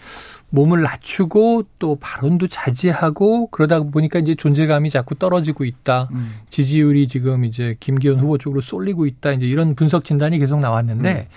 몸을 0.50 0.82
낮추고 0.82 1.64
또 1.80 1.96
발언도 1.96 2.50
자제하고 2.50 3.48
그러다 3.52 3.84
보니까 3.84 4.20
이제 4.20 4.36
존재감이 4.36 4.90
자꾸 4.90 5.16
떨어지고 5.16 5.64
있다. 5.64 6.10
음. 6.12 6.34
지지율이 6.50 7.08
지금 7.08 7.46
이제 7.46 7.78
김기현 7.80 8.20
후보 8.20 8.38
쪽으로 8.38 8.60
쏠리고 8.60 9.06
있다. 9.06 9.32
이제 9.32 9.48
이런 9.48 9.76
분석 9.76 10.04
진단이 10.04 10.40
계속 10.40 10.60
나왔는데 10.60 11.30
음. 11.32 11.36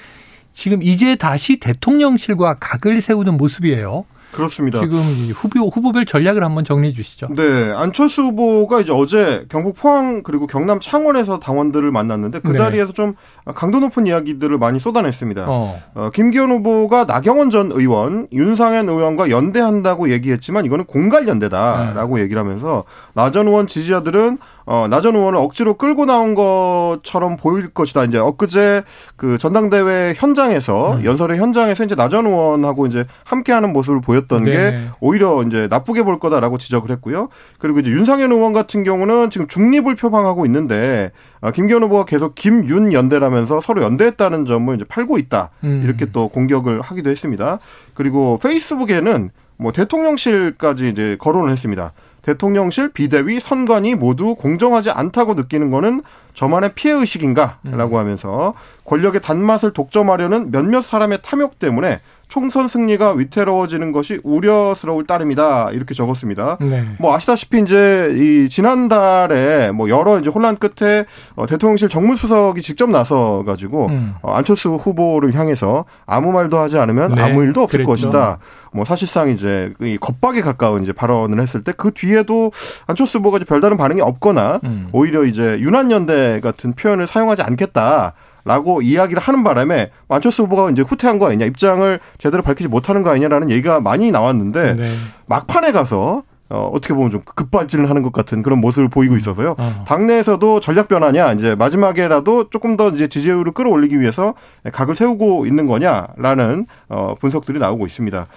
지금 0.52 0.82
이제 0.82 1.14
다시 1.14 1.60
대통령실과 1.60 2.56
각을 2.58 3.00
세우는 3.00 3.36
모습이에요. 3.36 4.04
그렇습니다. 4.32 4.80
지금 4.80 4.98
후보 5.32 5.68
후보별 5.68 6.04
전략을 6.04 6.44
한번 6.44 6.64
정리해 6.64 6.92
주시죠. 6.92 7.28
네, 7.34 7.72
안철수 7.72 8.22
후보가 8.22 8.80
이제 8.80 8.92
어제 8.92 9.46
경북 9.48 9.76
포항 9.76 10.22
그리고 10.22 10.46
경남 10.46 10.80
창원에서 10.80 11.38
당원들을 11.38 11.90
만났는데 11.90 12.40
그 12.40 12.48
네. 12.48 12.58
자리에서 12.58 12.92
좀 12.92 13.14
강도 13.54 13.78
높은 13.78 14.06
이야기들을 14.08 14.58
많이 14.58 14.80
쏟아냈습니다. 14.80 15.44
어. 15.46 15.80
어, 15.94 16.10
김기현 16.12 16.50
후보가 16.50 17.04
나경원 17.04 17.50
전 17.50 17.70
의원, 17.72 18.26
윤상현 18.32 18.88
의원과 18.88 19.30
연대한다고 19.30 20.10
얘기했지만 20.10 20.64
이거는 20.64 20.84
공갈 20.86 21.28
연대다라고 21.28 22.16
네. 22.16 22.22
얘기를 22.22 22.40
하면서 22.40 22.84
나 23.14 23.30
전 23.30 23.46
의원 23.46 23.66
지지자들은 23.68 24.38
어, 24.66 24.86
나 24.90 25.00
전 25.00 25.14
의원을 25.14 25.38
억지로 25.38 25.74
끌고 25.74 26.06
나온 26.06 26.34
것처럼 26.34 27.36
보일 27.36 27.68
것이다. 27.68 28.02
이제 28.04 28.18
엊그제 28.18 28.82
그 29.16 29.38
전당대회 29.38 30.14
현장에서 30.16 30.94
음. 30.94 31.04
연설의 31.04 31.38
현장에서 31.38 31.84
이제 31.84 31.94
나 31.94 32.08
전 32.08 32.24
의원하고 32.26 32.86
이제 32.86 33.04
함께하는 33.24 33.72
모습을 33.72 34.00
보였던 34.00 34.44
네. 34.44 34.50
게 34.50 34.78
오히려 35.00 35.42
이제 35.42 35.66
나쁘게 35.68 36.02
볼 36.02 36.18
거다라고 36.18 36.56
지적을 36.58 36.90
했고요. 36.90 37.28
그리고 37.58 37.80
이제 37.80 37.90
윤상현 37.90 38.30
의원 38.32 38.52
같은 38.52 38.84
경우는 38.84 39.30
지금 39.30 39.46
중립을 39.48 39.94
표방하고 39.96 40.46
있는데 40.46 41.10
어, 41.35 41.35
김기현 41.54 41.82
후보가 41.84 42.04
계속 42.04 42.34
김윤 42.34 42.92
연대라면서 42.92 43.60
서로 43.60 43.82
연대했다는 43.82 44.46
점을 44.46 44.74
이제 44.74 44.84
팔고 44.84 45.18
있다. 45.18 45.50
음. 45.64 45.82
이렇게 45.84 46.06
또 46.06 46.28
공격을 46.28 46.80
하기도 46.80 47.10
했습니다. 47.10 47.58
그리고 47.94 48.38
페이스북에는 48.42 49.30
뭐 49.58 49.72
대통령실까지 49.72 50.88
이제 50.88 51.16
거론을 51.18 51.50
했습니다. 51.50 51.92
대통령실, 52.22 52.88
비대위, 52.88 53.38
선관위 53.38 53.94
모두 53.94 54.34
공정하지 54.34 54.90
않다고 54.90 55.34
느끼는 55.34 55.70
거는 55.70 56.02
저만의 56.34 56.72
피해 56.74 56.92
의식인가라고 56.92 57.96
음. 57.96 58.00
하면서 58.00 58.54
권력의 58.84 59.22
단맛을 59.22 59.72
독점하려는 59.72 60.50
몇몇 60.50 60.80
사람의 60.80 61.20
탐욕 61.22 61.60
때문에 61.60 62.00
총선 62.28 62.66
승리가 62.66 63.12
위태로워지는 63.12 63.92
것이 63.92 64.20
우려스러울 64.24 65.06
따름이다 65.06 65.70
이렇게 65.72 65.94
적었습니다. 65.94 66.58
네. 66.60 66.84
뭐 66.98 67.14
아시다시피 67.14 67.60
이제 67.60 68.12
이 68.18 68.48
지난달에 68.48 69.70
뭐 69.70 69.88
여러 69.88 70.18
이제 70.18 70.28
혼란 70.28 70.56
끝에 70.56 71.04
어, 71.36 71.46
대통령실 71.46 71.88
정무수석이 71.88 72.62
직접 72.62 72.90
나서 72.90 73.44
가지고 73.46 73.86
음. 73.86 74.14
어, 74.22 74.32
안철수 74.32 74.74
후보를 74.74 75.34
향해서 75.34 75.84
아무 76.04 76.32
말도 76.32 76.58
하지 76.58 76.78
않으면 76.78 77.14
네. 77.14 77.22
아무 77.22 77.42
일도 77.44 77.62
없을 77.62 77.84
그랬죠. 77.84 78.08
것이다. 78.10 78.38
뭐 78.72 78.84
사실상 78.84 79.28
이제 79.30 79.72
이 79.80 79.96
겁박에 79.96 80.40
가까운 80.42 80.82
이제 80.82 80.92
발언을 80.92 81.40
했을 81.40 81.62
때 81.62 81.72
그 81.76 81.92
뒤에도 81.92 82.50
안철수 82.86 83.18
후보가 83.18 83.38
별다른 83.46 83.76
반응이 83.76 84.00
없거나 84.00 84.60
음. 84.64 84.88
오히려 84.92 85.24
이제 85.24 85.58
유난연대 85.60 86.40
같은 86.42 86.72
표현을 86.72 87.06
사용하지 87.06 87.42
않겠다. 87.42 88.14
라고 88.46 88.80
이야기를 88.80 89.20
하는 89.20 89.42
바람에 89.42 89.90
안철수 90.08 90.44
후보가 90.44 90.70
이제 90.70 90.80
후퇴한 90.80 91.18
거 91.18 91.26
아니냐, 91.26 91.44
입장을 91.46 91.98
제대로 92.18 92.42
밝히지 92.42 92.68
못하는 92.68 93.02
거 93.02 93.10
아니냐라는 93.10 93.50
얘기가 93.50 93.80
많이 93.80 94.10
나왔는데 94.12 94.74
네. 94.74 94.86
막판에 95.26 95.72
가서 95.72 96.22
어, 96.48 96.70
어떻게 96.72 96.94
보면 96.94 97.10
좀 97.10 97.22
급발진을 97.24 97.90
하는 97.90 98.02
것 98.02 98.12
같은 98.12 98.40
그런 98.42 98.60
모습을 98.60 98.88
보이고 98.88 99.16
있어서요. 99.16 99.56
어. 99.58 99.84
당내에서도 99.88 100.60
전략 100.60 100.86
변화냐, 100.86 101.32
이제 101.32 101.56
마지막에라도 101.56 102.48
조금 102.48 102.76
더 102.76 102.90
이제 102.90 103.08
지지율을 103.08 103.50
끌어올리기 103.50 104.00
위해서 104.00 104.34
각을 104.72 104.94
세우고 104.94 105.46
있는 105.46 105.66
거냐라는 105.66 106.66
어, 106.88 107.16
분석들이 107.20 107.58
나오고 107.58 107.84
있습니다. 107.86 108.28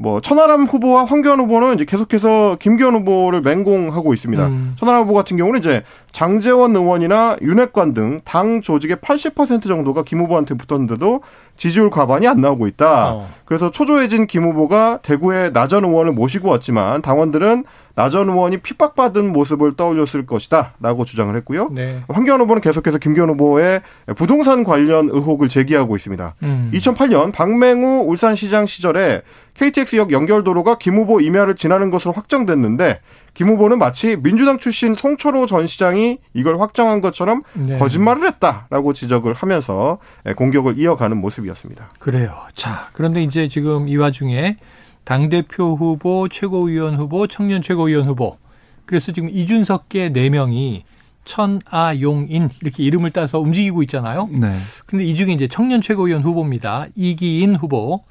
뭐 0.00 0.20
천하람 0.20 0.64
후보와 0.64 1.04
황교안 1.04 1.40
후보는 1.40 1.74
이제 1.74 1.84
계속해서 1.84 2.56
김기현 2.60 2.94
후보를 2.94 3.40
맹공하고 3.40 4.14
있습니다. 4.14 4.46
음. 4.46 4.76
천하람 4.78 5.02
후보 5.02 5.14
같은 5.14 5.36
경우는 5.36 5.58
이제 5.58 5.82
장재원 6.12 6.74
의원이나 6.74 7.36
윤핵관 7.42 7.94
등 7.94 8.20
당 8.24 8.62
조직의 8.62 8.96
80% 8.96 9.66
정도가 9.66 10.02
김 10.04 10.20
후보한테 10.20 10.54
붙었는데도 10.54 11.22
지지율 11.56 11.90
과반이 11.90 12.28
안 12.28 12.40
나오고 12.40 12.66
있다. 12.68 13.14
어. 13.14 13.28
그래서 13.44 13.70
초조해진 13.70 14.26
김 14.26 14.44
후보가 14.44 15.00
대구에 15.02 15.50
나전 15.50 15.84
의원을 15.84 16.12
모시고 16.12 16.48
왔지만 16.48 17.02
당원들은 17.02 17.64
나전 17.94 18.28
의원이 18.28 18.58
핍박받은 18.58 19.32
모습을 19.32 19.74
떠올렸을 19.74 20.24
것이다. 20.26 20.74
라고 20.80 21.04
주장을 21.04 21.34
했고요. 21.36 21.68
네. 21.72 22.00
황교안 22.08 22.40
후보는 22.42 22.60
계속해서 22.62 22.98
김기현 22.98 23.30
후보의 23.30 23.80
부동산 24.16 24.62
관련 24.62 25.08
의혹을 25.10 25.48
제기하고 25.48 25.96
있습니다. 25.96 26.34
음. 26.44 26.70
2008년 26.74 27.32
박맹우 27.32 28.04
울산시장 28.06 28.66
시절에 28.66 29.22
KTX역 29.58 30.12
연결도로가 30.12 30.78
김 30.78 30.94
후보 30.94 31.20
임야를 31.20 31.56
지나는 31.56 31.90
것으로 31.90 32.12
확정됐는데 32.12 33.00
김 33.34 33.48
후보는 33.48 33.78
마치 33.78 34.16
민주당 34.16 34.58
출신 34.58 34.94
송철호 34.94 35.46
전 35.46 35.66
시장이 35.66 36.18
이걸 36.32 36.60
확정한 36.60 37.00
것처럼 37.00 37.42
네. 37.54 37.76
거짓말을 37.76 38.26
했다라고 38.26 38.92
지적을 38.92 39.34
하면서 39.34 39.98
공격을 40.36 40.78
이어가는 40.78 41.16
모습이었습니다. 41.16 41.90
그래요. 41.98 42.34
자, 42.54 42.88
그런데 42.92 43.22
이제 43.22 43.48
지금 43.48 43.88
이 43.88 43.96
와중에 43.96 44.58
당대표 45.02 45.74
후보, 45.74 46.28
최고위원 46.28 46.96
후보, 46.96 47.26
청년 47.26 47.60
최고위원 47.60 48.06
후보. 48.06 48.36
그래서 48.84 49.10
지금 49.10 49.28
이준석계 49.28 50.12
4명이 50.12 50.82
천아용인 51.24 52.48
이렇게 52.62 52.82
이름을 52.84 53.10
따서 53.10 53.40
움직이고 53.40 53.82
있잖아요. 53.82 54.28
네. 54.30 54.54
근데 54.86 55.04
이 55.04 55.14
중에 55.14 55.32
이제 55.32 55.46
청년 55.46 55.80
최고위원 55.80 56.22
후보입니다. 56.22 56.86
이기인 56.94 57.56
후보. 57.56 58.04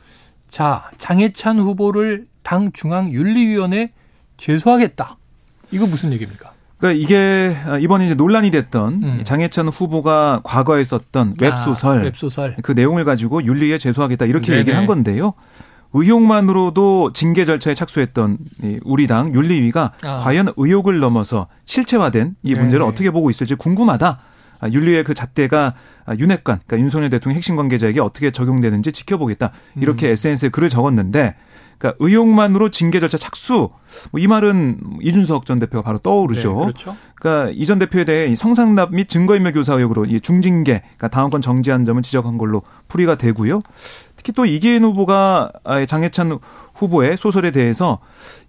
자, 0.49 0.89
장해찬 0.97 1.59
후보를 1.59 2.27
당 2.43 2.71
중앙윤리위원회 2.71 3.91
제소하겠다. 4.37 5.17
이거 5.71 5.85
무슨 5.85 6.13
얘기입니까? 6.13 6.51
그러니까 6.77 7.03
이게 7.03 7.55
이번에 7.81 8.05
이제 8.05 8.13
논란이 8.13 8.51
됐던 8.51 8.93
음. 9.03 9.21
장해찬 9.23 9.67
후보가 9.67 10.41
과거에 10.43 10.83
썼던 10.83 11.35
웹소설, 11.39 11.99
아, 11.99 12.01
웹소설 12.03 12.55
그 12.61 12.71
내용을 12.73 13.03
가지고 13.03 13.43
윤리에 13.43 13.79
제소하겠다 13.79 14.25
이렇게 14.25 14.47
네네. 14.47 14.59
얘기를 14.59 14.77
한 14.77 14.85
건데요. 14.85 15.33
의혹만으로도 15.93 17.11
징계 17.13 17.45
절차에 17.45 17.73
착수했던 17.73 18.37
우리 18.83 19.07
당 19.07 19.33
윤리위가 19.33 19.93
아. 20.03 20.17
과연 20.17 20.53
의혹을 20.55 20.99
넘어서 20.99 21.47
실체화된 21.65 22.35
이 22.43 22.53
문제를 22.53 22.79
네네. 22.79 22.89
어떻게 22.91 23.09
보고 23.09 23.29
있을지 23.29 23.55
궁금하다. 23.55 24.19
아, 24.59 24.69
윤리의 24.69 25.03
그 25.03 25.13
잣대가 25.13 25.73
윤핵관, 26.17 26.59
그러니까 26.65 26.79
윤석열 26.79 27.09
대통령 27.09 27.35
핵심 27.35 27.55
관계자에게 27.55 27.99
어떻게 27.99 28.31
적용되는지 28.31 28.91
지켜보겠다. 28.91 29.51
이렇게 29.81 30.07
음. 30.07 30.11
SNS에 30.11 30.49
글을 30.49 30.69
적었는데 30.69 31.35
그러니까 31.77 31.97
의혹만으로 32.03 32.69
징계 32.69 32.99
절차 32.99 33.17
착수. 33.17 33.69
뭐 34.11 34.19
이 34.19 34.25
말은 34.25 34.79
이준석 35.01 35.45
전 35.45 35.59
대표가 35.59 35.83
바로 35.83 35.99
떠오르죠. 35.99 36.49
네, 36.53 36.59
그렇죠. 36.61 36.95
그러니까 37.15 37.51
이 37.55 37.65
전 37.65 37.77
대표에 37.77 38.03
대해 38.05 38.33
성상납 38.35 38.93
및 38.93 39.09
증거인멸 39.09 39.53
교사 39.53 39.73
의혹으로 39.75 40.05
이 40.05 40.19
중징계, 40.21 40.79
그러니까 40.81 41.07
당원권 41.09 41.41
정지한 41.41 41.85
점을 41.85 42.01
지적한 42.01 42.37
걸로 42.37 42.63
풀이가 42.87 43.15
되고요. 43.15 43.61
특히 44.15 44.31
또 44.33 44.45
이기인 44.45 44.83
후보가 44.85 45.51
장해찬 45.87 46.39
후보의 46.73 47.17
소설에 47.17 47.51
대해서 47.51 47.99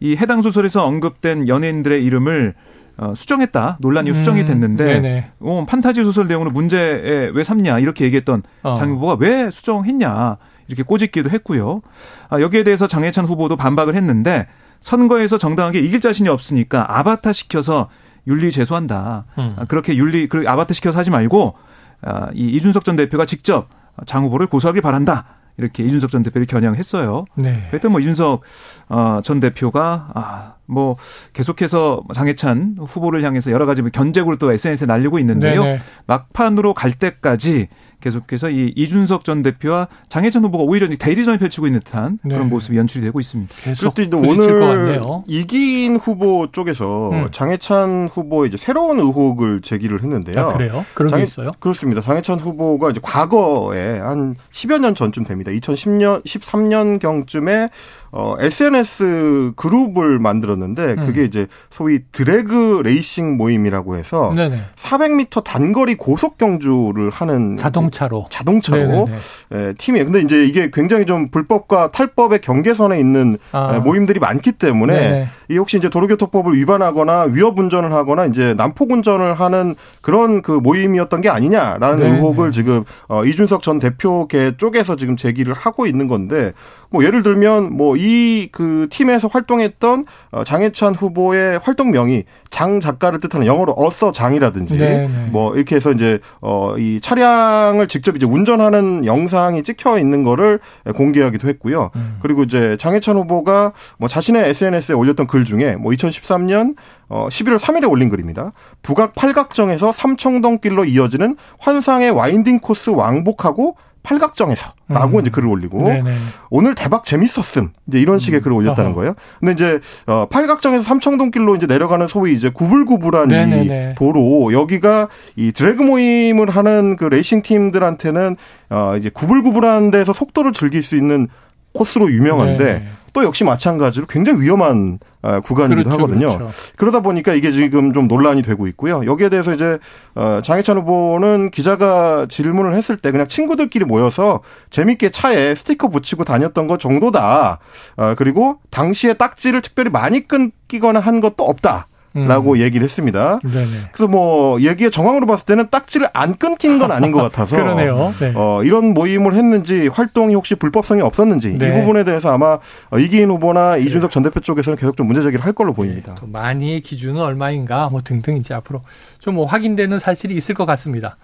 이 0.01 0.17
해당 0.17 0.41
소설에서 0.43 0.87
언급된 0.87 1.49
연예인들의 1.49 2.03
이름을 2.05 2.55
어, 2.99 3.15
수정했다 3.15 3.79
논란이 3.81 4.11
음, 4.11 4.15
수정이 4.15 4.45
됐는데 4.45 5.31
어, 5.41 5.65
판타지 5.69 6.03
소설 6.03 6.27
내용으로 6.27 6.51
문제에 6.51 7.31
왜 7.33 7.45
삼냐 7.45 7.79
이렇게 7.79 8.05
얘기했던 8.05 8.43
어. 8.65 8.75
장 8.75 8.91
후보가 8.91 9.17
왜 9.21 9.51
수정했냐 9.51 10.37
이렇게 10.67 10.83
꼬집기도 10.83 11.31
했고요. 11.31 11.81
아, 12.29 12.41
여기에 12.41 12.65
대해서 12.65 12.87
장해찬 12.87 13.25
후보도 13.25 13.57
반박을 13.57 13.95
했는데 13.95 14.47
선거에서 14.81 15.39
정당하게 15.39 15.81
이길 15.81 16.01
자신이 16.01 16.29
없으니까 16.29 16.99
아바타 16.99 17.33
시켜서 17.33 17.89
윤리 18.27 18.51
제소한다. 18.51 19.25
음. 19.39 19.57
아, 19.59 19.65
그렇게 19.65 19.97
윤리 19.97 20.29
그 20.29 20.45
아바타 20.47 20.75
시켜서 20.75 20.99
하지 20.99 21.11
말고 21.11 21.55
아, 22.03 22.29
이 22.35 22.49
이준석 22.51 22.85
전 22.85 22.97
대표가 22.97 23.25
직접 23.25 23.69
장 24.07 24.25
후보를 24.25 24.47
고소하길 24.47 24.83
바란다. 24.83 25.25
이렇게 25.57 25.83
이준석 25.83 26.11
전 26.11 26.23
대표를 26.23 26.47
겨냥했어요. 26.47 27.25
네. 27.35 27.67
그랬더니 27.71 27.91
뭐 27.91 28.01
이준석 28.01 28.43
어, 28.91 29.21
전 29.25 29.41
대표가 29.41 30.09
아, 30.15 30.55
뭐 30.69 30.97
계속해서 31.33 32.03
장해찬 32.15 32.77
후보를 32.79 33.25
향해서 33.25 33.51
여러 33.51 33.67
가지 33.67 33.83
뭐 33.83 33.91
견제구를 33.91 34.39
또 34.39 34.53
SNS에 34.53 34.87
날리고 34.87 35.19
있는데요. 35.19 35.65
네네. 35.65 35.81
막판으로 36.07 36.75
갈 36.75 36.93
때까지 36.93 37.69
계속해서 38.01 38.51
이 38.51 38.73
이준석 38.77 39.25
전 39.25 39.43
대표와 39.43 39.89
장혜찬 40.09 40.45
후보가 40.45 40.65
오히려 40.65 40.89
대리전을 40.89 41.39
펼치고 41.39 41.67
있는 41.67 41.81
듯한 41.81 42.19
네. 42.23 42.35
그런 42.35 42.49
모습이 42.49 42.77
연출이 42.77 43.05
되고 43.05 43.19
있습니다. 43.19 43.53
그렇도 43.79 44.19
오늘 44.19 45.01
이긴 45.27 45.97
후보 45.97 46.49
쪽에서 46.53 47.11
음. 47.11 47.29
장혜찬 47.33 48.09
후보 48.13 48.47
이제 48.47 48.57
새로운 48.57 48.99
의혹을 49.01 49.63
제기를 49.63 50.03
했는데요. 50.03 50.41
아, 50.41 50.53
그래요? 50.53 50.85
그런 50.95 51.11
장해, 51.11 51.23
게 51.23 51.25
있어요? 51.25 51.53
그렇습니다. 51.59 52.01
장혜찬 52.01 52.39
후보가 52.39 52.91
이제 52.91 53.01
과거에 53.03 53.99
한 53.99 54.37
10여 54.53 54.79
년 54.79 54.95
전쯤 54.95 55.25
됩니다. 55.25 55.51
2010년 55.51 56.25
13년 56.25 57.01
경쯤에 57.01 57.71
어, 58.11 58.37
SNS 58.39 59.53
그룹을 59.57 60.19
만들었는데 60.19 60.83
음. 60.83 61.07
그게 61.07 61.25
이제 61.25 61.47
소위 61.71 62.01
드래그 62.13 62.83
레이싱 62.85 63.37
모임이라고 63.37 63.97
해서 63.97 64.33
네네. 64.35 64.63
400m 64.77 65.45
단거리 65.45 65.97
고속 65.97 66.39
경주를 66.39 67.11
하는 67.11 67.57
자동차로 67.59 68.27
자동차로 68.31 69.09
예, 69.55 69.75
팀이에요. 69.77 70.07
근데 70.07 70.21
이제 70.21 70.45
이게 70.45 70.71
굉장히 70.73 71.07
좀 71.07 71.29
불법과 71.31 71.91
탈법의 71.91 72.41
경계선에 72.41 72.99
있는 72.99 73.39
아. 73.53 73.75
예, 73.75 73.79
모임들이 73.79 74.21
많기 74.21 74.53
때문에 74.53 74.95
네네. 74.95 75.29
이 75.51 75.57
혹시 75.57 75.79
이제 75.79 75.89
도로교통법을 75.89 76.55
위반하거나 76.55 77.23
위협 77.31 77.59
운전을 77.59 77.93
하거나 77.93 78.27
이제 78.27 78.55
난폭 78.55 78.91
운전을 78.91 79.35
하는 79.35 79.75
그런 80.01 80.43
그 80.43 80.53
모임이었던 80.53 81.21
게 81.21 81.29
아니냐라는 81.29 81.99
네네. 81.99 82.17
의혹을 82.17 82.53
지금 82.53 82.85
어, 83.09 83.25
이준석 83.25 83.63
전 83.63 83.79
대표계 83.79 84.57
쪽에서 84.57 84.97
지금 84.97 85.17
제기를 85.17 85.55
하고 85.55 85.87
있는 85.87 86.09
건데 86.09 86.53
뭐 86.91 87.05
예를 87.05 87.23
들면 87.23 87.77
뭐 87.77 87.95
이 87.97 88.49
그 88.53 88.87
팀에서 88.91 89.29
활동했던 89.29 90.07
어, 90.33 90.45
장해찬 90.45 90.95
후보의 90.95 91.59
활동명이 91.63 92.25
장 92.51 92.81
작가를 92.81 93.21
뜻하는 93.21 93.47
영어로 93.47 93.75
어서 93.77 94.11
장이라든지 94.13 94.79
네네. 94.79 95.09
네. 95.09 95.29
뭐 95.31 95.55
이렇게 95.55 95.77
해서 95.77 95.93
이제 95.93 96.19
어이 96.41 97.01
차량을 97.01 97.89
직접 97.89 98.17
이제 98.17 98.25
운전하는 98.25 99.05
영상이 99.05 99.63
찍혀 99.63 99.99
있는 99.99 100.23
거를 100.23 100.59
공개하기도 100.95 101.49
했고요. 101.49 101.91
음. 101.97 102.19
그리고 102.23 102.43
이제 102.43 102.77
장해찬 102.81 103.17
후보가 103.17 103.73
뭐 103.99 104.09
자신의 104.09 104.49
SNS에 104.49 104.95
올렸던 104.95 105.27
글 105.27 105.45
중에 105.45 105.77
뭐 105.77 105.93
2013년 105.93 106.75
어 107.09 107.29
11월 107.31 107.59
3일에 107.59 107.91
올린 107.91 108.09
글입니다. 108.09 108.53
북악 108.83 109.15
팔각정에서 109.15 109.93
삼청동길로 109.93 110.85
이어지는 110.87 111.37
환상의 111.59 112.11
winding 112.11 112.61
코스 112.61 112.91
왕복하고 112.91 113.77
팔각정에서라고 114.03 115.19
음. 115.19 115.21
이제 115.21 115.31
글을 115.31 115.49
올리고 115.49 115.85
네네. 115.85 116.15
오늘 116.51 116.75
대박 116.75 117.05
재밌었음 117.05 117.71
이제 117.89 118.01
이런 118.01 118.19
식의 118.19 118.41
음. 118.41 118.43
글을 118.43 118.57
올렸다는 118.57 118.95
거예요. 118.95 119.15
근데 119.41 119.53
이제 119.53 119.81
어 120.07 120.27
팔각정에서 120.27 120.83
삼청동길로 120.83 121.57
이제 121.57 121.67
내려가는 121.67 122.07
소위 122.07 122.35
이제 122.35 122.49
구불구불한 122.49 123.29
네네네. 123.29 123.93
이 123.93 123.95
도로 123.97 124.53
여기가 124.53 125.09
이 125.37 125.53
드래그 125.53 125.83
모임을 125.83 126.51
하는 126.51 126.97
그 126.97 127.05
레이싱 127.05 127.43
팀들한테는 127.43 128.37
어 128.71 128.95
이제 128.99 129.11
구불구불한 129.11 129.91
데서 129.91 130.13
속도를 130.13 130.53
즐길 130.53 130.83
수 130.83 130.97
있는 130.97 131.29
코스로 131.73 132.11
유명한데 132.11 132.65
네네. 132.65 132.89
또 133.13 133.25
역시 133.25 133.45
마찬가지로 133.45 134.07
굉장히 134.07 134.43
위험한 134.43 134.99
아, 135.21 135.41
구간이기도 135.41 135.91
그렇죠, 135.91 136.03
하거든요. 136.05 136.39
그렇죠. 136.39 136.55
그러다 136.77 137.01
보니까 137.01 137.35
이게 137.35 137.51
지금 137.51 137.93
좀 137.93 138.07
논란이 138.07 138.43
되고 138.43 138.67
있고요. 138.69 139.05
여기에 139.05 139.31
대해서 139.31 139.53
이제 139.53 139.79
어, 140.15 140.41
장혜찬 140.43 140.79
후보는 140.79 141.51
기자가 141.51 142.27
질문을 142.29 142.75
했을 142.75 142.97
때 142.97 143.11
그냥 143.11 143.27
친구들끼리 143.27 143.85
모여서 143.85 144.41
재밌게 144.71 145.11
차에 145.11 145.55
스티커 145.55 145.89
붙이고 145.89 146.25
다녔던 146.25 146.67
것 146.67 146.79
정도다. 146.79 147.59
어, 147.97 148.15
그리고 148.17 148.59
당시에 148.71 149.15
딱지를 149.15 149.63
특별히 149.63 149.91
많이 149.91 150.29
끊기거나 150.29 151.01
한 151.01 151.21
것도 151.21 151.45
없다. 151.45 151.89
라고 152.27 152.53
음. 152.53 152.59
얘기를 152.59 152.85
했습니다. 152.85 153.39
네네. 153.43 153.67
그래서 153.93 154.09
뭐 154.11 154.61
얘기의 154.61 154.91
정황으로 154.91 155.27
봤을 155.27 155.47
때는 155.47 155.69
딱지를 155.71 156.09
안 156.13 156.37
끊긴 156.37 156.79
건 156.79 156.93
아닌 156.93 157.13
것 157.13 157.23
같아서 157.23 157.57
그러네요. 157.57 158.13
네. 158.19 158.33
어, 158.35 158.63
이런 158.65 158.93
모임을 158.93 159.35
했는지 159.35 159.89
활동이 159.89 160.35
혹시 160.35 160.55
불법성이 160.55 161.01
없었는지 161.01 161.57
네. 161.57 161.69
이 161.69 161.73
부분에 161.73 162.05
대해서 162.05 162.31
아마 162.35 162.59
이기인 162.99 163.31
후보나 163.31 163.77
네. 163.77 163.83
이준석 163.83 164.11
전 164.11 164.23
대표 164.23 164.41
쪽에서는 164.41 164.77
계속 164.77 164.97
좀 164.97 165.07
문제 165.07 165.23
제기를 165.23 165.45
할 165.45 165.53
걸로 165.53 165.73
보입니다. 165.73 166.15
네. 166.15 166.21
많이의 166.27 166.81
기준은 166.83 167.21
얼마인가 167.23 167.89
뭐 167.89 168.03
등등 168.03 168.37
이제 168.37 168.53
앞으로 168.53 168.83
좀 169.21 169.39
뭐 169.39 169.47
확인되는 169.47 170.01
사실이 170.01 170.35
있을 170.35 170.57
것 170.57 170.67
같습니다. 170.67 171.17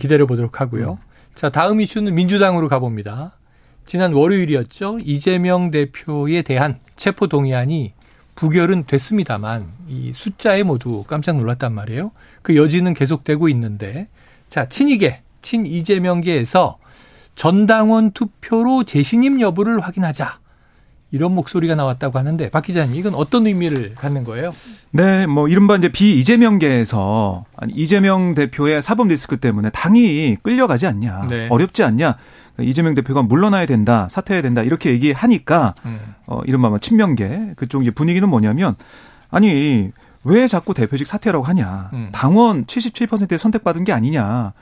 기다려 0.00 0.26
보도록 0.26 0.60
하고요. 0.60 0.92
음. 0.92 0.96
자 1.36 1.48
다음 1.48 1.80
이슈는 1.80 2.12
민주당으로 2.14 2.68
가봅니다. 2.68 3.38
지난 3.86 4.12
월요일이었죠. 4.12 4.98
이재명 5.00 5.70
대표에 5.70 6.42
대한 6.42 6.78
체포 6.96 7.26
동의안이 7.28 7.92
부결은 8.34 8.84
됐습니다만 8.86 9.72
이 9.88 10.12
숫자에 10.14 10.62
모두 10.62 11.04
깜짝 11.04 11.36
놀랐단 11.36 11.72
말이에요. 11.72 12.12
그 12.42 12.56
여지는 12.56 12.94
계속되고 12.94 13.48
있는데 13.50 14.08
자 14.48 14.68
친이계 14.68 15.22
친 15.42 15.66
이재명계에서 15.66 16.78
전당원 17.34 18.12
투표로 18.12 18.84
재신임 18.84 19.40
여부를 19.40 19.80
확인하자. 19.80 20.41
이런 21.12 21.34
목소리가 21.34 21.74
나왔다고 21.74 22.18
하는데 22.18 22.50
박 22.50 22.64
기자님 22.64 22.96
이건 22.96 23.14
어떤 23.14 23.46
의미를 23.46 23.94
갖는 23.94 24.24
거예요? 24.24 24.50
네, 24.92 25.26
뭐 25.26 25.46
이른바 25.46 25.76
이제 25.76 25.90
비 25.90 26.18
이재명계에서 26.18 27.44
이재명 27.68 28.34
대표의 28.34 28.80
사법 28.80 29.08
리스크 29.08 29.36
때문에 29.36 29.68
당이 29.70 30.36
끌려가지 30.42 30.86
않냐, 30.86 31.26
네. 31.28 31.48
어렵지 31.50 31.84
않냐 31.84 32.16
이재명 32.60 32.94
대표가 32.94 33.22
물러나야 33.22 33.66
된다, 33.66 34.08
사퇴해야 34.10 34.40
된다 34.40 34.62
이렇게 34.62 34.90
얘기하니까 34.90 35.74
음. 35.84 36.00
어 36.26 36.40
이른바 36.46 36.70
뭐 36.70 36.78
친명계 36.78 37.54
그쪽 37.56 37.82
이제 37.82 37.90
분위기는 37.90 38.26
뭐냐면 38.26 38.74
아니 39.30 39.92
왜 40.24 40.46
자꾸 40.46 40.72
대표직 40.72 41.06
사퇴라고 41.06 41.44
하냐? 41.44 41.90
음. 41.92 42.08
당원 42.12 42.64
77%에 42.64 43.36
선택받은 43.36 43.84
게 43.84 43.92
아니냐? 43.92 44.52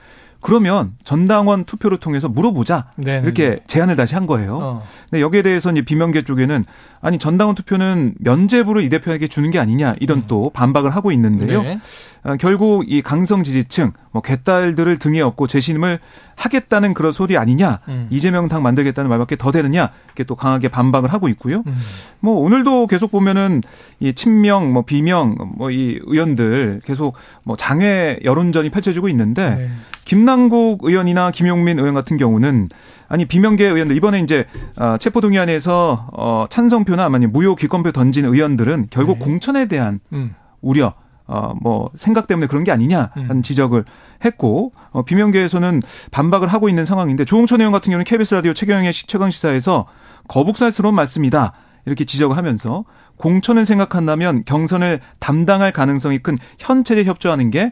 그러면 0.42 0.92
전당원 1.04 1.64
투표를 1.64 1.98
통해서 1.98 2.28
물어보자 2.28 2.86
네네. 2.96 3.24
이렇게 3.24 3.60
제안을 3.66 3.96
다시 3.96 4.14
한 4.14 4.26
거예요. 4.26 4.58
어. 4.60 4.86
근데 5.08 5.22
여기에 5.22 5.42
대해서 5.42 5.70
이제 5.70 5.82
비명계 5.82 6.22
쪽에는 6.22 6.64
아니 7.00 7.18
전당원 7.18 7.54
투표는 7.54 8.14
면제부를 8.18 8.82
이 8.82 8.88
대표에게 8.90 9.28
주는 9.28 9.50
게 9.50 9.58
아니냐 9.58 9.94
이런 10.00 10.18
음. 10.18 10.24
또 10.28 10.50
반박을 10.50 10.90
하고 10.90 11.10
있는데요. 11.12 11.62
네. 11.62 11.78
어, 12.22 12.36
결국 12.36 12.84
이 12.86 13.00
강성 13.00 13.42
지지층 13.42 13.92
뭐 14.12 14.20
개딸들을 14.20 14.98
등에 14.98 15.22
업고 15.22 15.46
재신임을 15.46 16.00
하겠다는 16.36 16.92
그런 16.92 17.12
소리 17.12 17.38
아니냐 17.38 17.80
음. 17.88 18.08
이재명 18.10 18.48
당 18.48 18.62
만들겠다는 18.62 19.08
말밖에 19.08 19.36
더 19.36 19.50
되느냐 19.52 19.90
이렇게 20.06 20.24
또 20.24 20.36
강하게 20.36 20.68
반박을 20.68 21.10
하고 21.12 21.28
있고요. 21.30 21.62
음. 21.66 21.76
뭐 22.20 22.34
오늘도 22.40 22.88
계속 22.88 23.10
보면은 23.10 23.62
이 24.00 24.12
친명 24.12 24.72
뭐 24.72 24.82
비명 24.82 25.36
뭐 25.56 25.70
이 25.70 26.00
의원들 26.04 26.80
계속 26.84 27.14
뭐 27.44 27.56
장외 27.56 28.18
여론전이 28.24 28.70
펼쳐지고 28.70 29.08
있는데 29.08 29.54
네. 29.54 29.70
김남국 30.10 30.82
의원이나 30.82 31.30
김용민 31.30 31.78
의원 31.78 31.94
같은 31.94 32.16
경우는 32.16 32.68
아니 33.06 33.26
비명계 33.26 33.64
의원들 33.64 33.96
이번에 33.96 34.18
이제 34.18 34.44
어, 34.76 34.96
체포동의안에서 34.98 36.08
어 36.12 36.46
찬성표나 36.50 37.04
아니면 37.04 37.30
무효 37.30 37.54
기권표 37.54 37.92
던진 37.92 38.24
의원들은 38.24 38.88
결국 38.90 39.20
네. 39.20 39.24
공천에 39.24 39.66
대한 39.66 40.00
음. 40.12 40.34
우려 40.62 40.94
어, 41.28 41.54
뭐, 41.60 41.90
생각 41.94 42.26
때문에 42.26 42.48
그런 42.48 42.64
게 42.64 42.72
아니냐라는 42.72 43.30
음. 43.30 43.42
지적을 43.42 43.84
했고, 44.24 44.70
어, 44.90 45.04
비명계에서는 45.04 45.80
반박을 46.10 46.48
하고 46.48 46.68
있는 46.68 46.84
상황인데, 46.84 47.24
조홍천 47.24 47.60
의원 47.60 47.70
같은 47.70 47.92
경우는 47.92 48.04
KBS 48.04 48.34
라디오 48.34 48.52
최경영의 48.52 48.92
최강 48.92 49.30
시사에서 49.30 49.86
거북살스러운 50.26 50.92
말씀이다. 50.92 51.52
이렇게 51.86 52.04
지적을 52.04 52.36
하면서 52.36 52.84
공천을 53.16 53.64
생각한다면 53.64 54.42
경선을 54.44 55.02
담당할 55.20 55.70
가능성이 55.70 56.18
큰 56.18 56.36
현체제 56.58 57.04
협조하는 57.04 57.52
게 57.52 57.70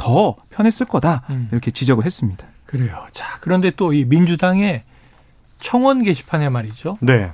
더 0.00 0.34
편했을 0.48 0.86
거다. 0.86 1.22
음. 1.28 1.48
이렇게 1.52 1.70
지적을 1.70 2.04
했습니다. 2.06 2.46
그래요. 2.64 3.06
자, 3.12 3.38
그런데 3.40 3.70
또 3.70 3.92
이 3.92 4.04
민주당의 4.06 4.82
청원 5.58 6.02
게시판에 6.02 6.48
말이죠. 6.48 6.96
네. 7.00 7.30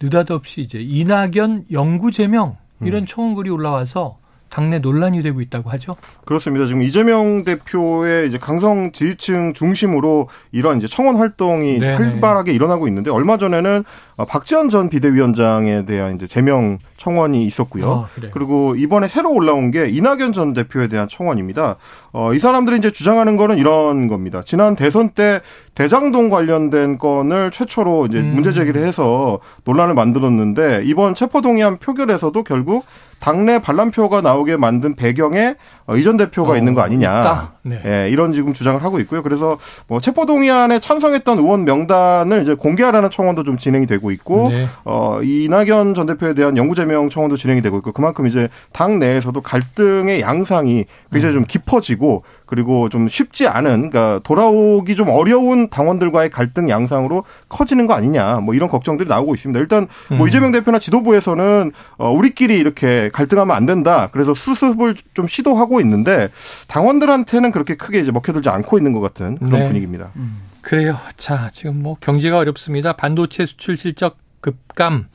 느닷없이 0.00 0.60
이제 0.60 0.78
이낙연 0.80 1.66
영구 1.72 2.12
제명 2.12 2.56
이런 2.82 3.02
음. 3.02 3.06
청원글이 3.06 3.50
올라와서 3.50 4.18
당내 4.50 4.78
논란이 4.78 5.22
되고 5.22 5.40
있다고 5.40 5.70
하죠. 5.70 5.96
그렇습니다. 6.24 6.66
지금 6.66 6.82
이재명 6.82 7.44
대표의 7.44 8.28
이제 8.28 8.38
강성 8.38 8.92
지지층 8.92 9.54
중심으로 9.54 10.28
이런 10.52 10.78
이제 10.78 10.86
청원 10.86 11.16
활동이 11.16 11.78
네네. 11.78 11.94
활발하게 11.94 12.52
일어나고 12.52 12.88
있는데 12.88 13.10
얼마 13.10 13.36
전에는 13.36 13.84
어, 14.16 14.24
박지원 14.24 14.68
전 14.68 14.90
비대위원장에 14.90 15.84
대한 15.84 16.16
이제 16.16 16.26
제명 16.26 16.78
청원이 16.96 17.44
있었고요. 17.44 17.88
어, 17.88 18.08
그리고 18.32 18.74
이번에 18.74 19.06
새로 19.06 19.32
올라온 19.32 19.70
게 19.70 19.88
이낙연 19.88 20.32
전 20.32 20.54
대표에 20.54 20.88
대한 20.88 21.08
청원입니다. 21.08 21.76
어, 22.12 22.34
이 22.34 22.38
사람들이 22.38 22.78
이제 22.78 22.90
주장하는 22.90 23.36
거는 23.36 23.58
이런 23.58 24.08
겁니다. 24.08 24.42
지난 24.44 24.74
대선 24.74 25.10
때 25.10 25.40
대장동 25.74 26.28
관련된 26.28 26.98
건을 26.98 27.52
최초로 27.52 28.06
이제 28.06 28.18
음. 28.18 28.34
문제 28.34 28.52
제기를 28.52 28.84
해서 28.84 29.38
논란을 29.64 29.94
만들었는데 29.94 30.82
이번 30.84 31.14
체포동의안 31.14 31.76
표결에서도 31.78 32.42
결국 32.42 32.84
당내 33.20 33.60
반란표가 33.60 34.20
나오게 34.20 34.56
만든 34.56 34.94
배경에 34.94 35.56
어, 35.86 35.96
이전 35.96 36.16
대표가 36.16 36.52
어, 36.52 36.56
있는 36.56 36.74
거 36.74 36.82
아니냐. 36.82 37.52
네. 37.62 37.80
예, 37.84 38.10
이런 38.10 38.32
지금 38.32 38.52
주장을 38.52 38.82
하고 38.82 39.00
있고요. 39.00 39.22
그래서 39.22 39.58
뭐 39.86 40.00
체포 40.00 40.26
동의안에 40.26 40.80
찬성했던 40.80 41.38
의원 41.38 41.64
명단을 41.64 42.42
이제 42.42 42.54
공개하라는 42.54 43.10
청원도 43.10 43.44
좀 43.44 43.56
진행이 43.56 43.86
되고 43.86 44.10
있고 44.10 44.50
네. 44.50 44.66
어, 44.84 45.20
이낙연 45.22 45.94
전 45.94 46.06
대표에 46.06 46.34
대한 46.34 46.56
영구 46.56 46.74
제명 46.74 47.08
청원도 47.08 47.36
진행이 47.36 47.62
되고 47.62 47.78
있고 47.78 47.92
그만큼 47.92 48.26
이제 48.26 48.48
당 48.72 48.98
내에서도 48.98 49.40
갈등의 49.40 50.20
양상이 50.20 50.84
굉장히 51.10 51.34
음. 51.34 51.40
좀 51.40 51.44
깊어지고 51.46 52.22
그리고 52.48 52.88
좀 52.88 53.08
쉽지 53.08 53.46
않은 53.46 53.90
그러니까 53.90 54.20
돌아오기 54.24 54.96
좀 54.96 55.10
어려운 55.10 55.68
당원들과의 55.68 56.30
갈등 56.30 56.70
양상으로 56.70 57.24
커지는 57.48 57.86
거 57.86 57.92
아니냐 57.92 58.40
뭐 58.40 58.54
이런 58.54 58.70
걱정들이 58.70 59.06
나오고 59.08 59.34
있습니다. 59.34 59.60
일단 59.60 59.86
뭐 60.08 60.22
음. 60.22 60.28
이재명 60.28 60.50
대표나 60.50 60.78
지도부에서는 60.78 61.72
어 61.98 62.10
우리끼리 62.10 62.56
이렇게 62.56 63.10
갈등하면 63.12 63.54
안 63.54 63.66
된다. 63.66 64.08
그래서 64.12 64.32
수습을 64.32 64.94
좀 65.12 65.28
시도하고 65.28 65.80
있는데 65.82 66.30
당원들한테는 66.68 67.50
그렇게 67.50 67.76
크게 67.76 68.00
이제 68.00 68.10
먹혀들지 68.10 68.48
않고 68.48 68.78
있는 68.78 68.94
것 68.94 69.00
같은 69.00 69.36
그런 69.36 69.60
네. 69.60 69.64
분위기입니다. 69.64 70.10
음. 70.16 70.42
그래요. 70.62 70.96
자, 71.16 71.50
지금 71.52 71.82
뭐 71.82 71.96
경제가 72.00 72.38
어렵습니다. 72.38 72.94
반도체 72.94 73.46
수출 73.46 73.76
실적 73.76 74.16
급감 74.40 75.08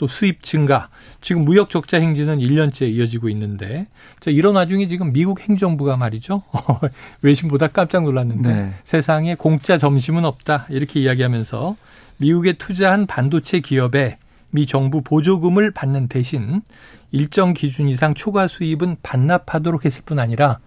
또 0.00 0.06
수입 0.06 0.42
증가, 0.42 0.88
지금 1.20 1.44
무역 1.44 1.68
적자 1.68 1.98
행진은 1.98 2.38
1년째 2.38 2.88
이어지고 2.88 3.28
있는데, 3.28 3.86
자, 4.18 4.30
이런 4.30 4.54
와중에 4.54 4.88
지금 4.88 5.12
미국 5.12 5.42
행정부가 5.42 5.98
말이죠. 5.98 6.42
외신보다 7.20 7.68
깜짝 7.68 8.04
놀랐는데, 8.04 8.50
네. 8.50 8.70
세상에 8.82 9.34
공짜 9.34 9.76
점심은 9.76 10.24
없다. 10.24 10.64
이렇게 10.70 11.00
이야기하면서 11.00 11.76
미국에 12.16 12.54
투자한 12.54 13.06
반도체 13.08 13.60
기업에 13.60 14.16
미 14.48 14.64
정부 14.64 15.02
보조금을 15.02 15.70
받는 15.70 16.08
대신 16.08 16.62
일정 17.10 17.52
기준 17.52 17.90
이상 17.90 18.14
초과 18.14 18.46
수입은 18.46 18.96
반납하도록 19.02 19.84
했을 19.84 20.02
뿐 20.06 20.18
아니라 20.18 20.60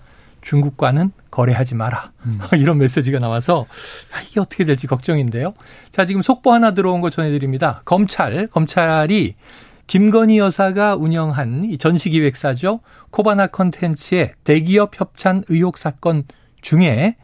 중국과는 0.44 1.12
거래하지 1.32 1.76
마라. 1.76 2.12
음. 2.26 2.40
이런 2.60 2.78
메시지가 2.78 3.20
나와서 3.20 3.66
아, 4.14 4.22
이게 4.22 4.40
어떻게 4.40 4.64
될지 4.64 4.86
걱정인데요. 4.86 5.54
자, 5.92 6.06
지금 6.06 6.22
속보 6.22 6.54
하나 6.54 6.72
들어온 6.72 7.02
거 7.02 7.10
전해드립니다. 7.10 7.82
검찰, 7.86 8.48
검찰이 8.48 9.36
김건희 9.88 10.38
여사가 10.38 10.96
운영한 10.96 11.66
이 11.66 11.78
전시기획사죠. 11.78 12.82
코바나 13.10 13.48
컨텐츠의 13.48 14.34
대기업 14.44 15.00
협찬 15.00 15.44
의혹 15.50 15.78
사건 15.78 16.24
중에 16.62 17.18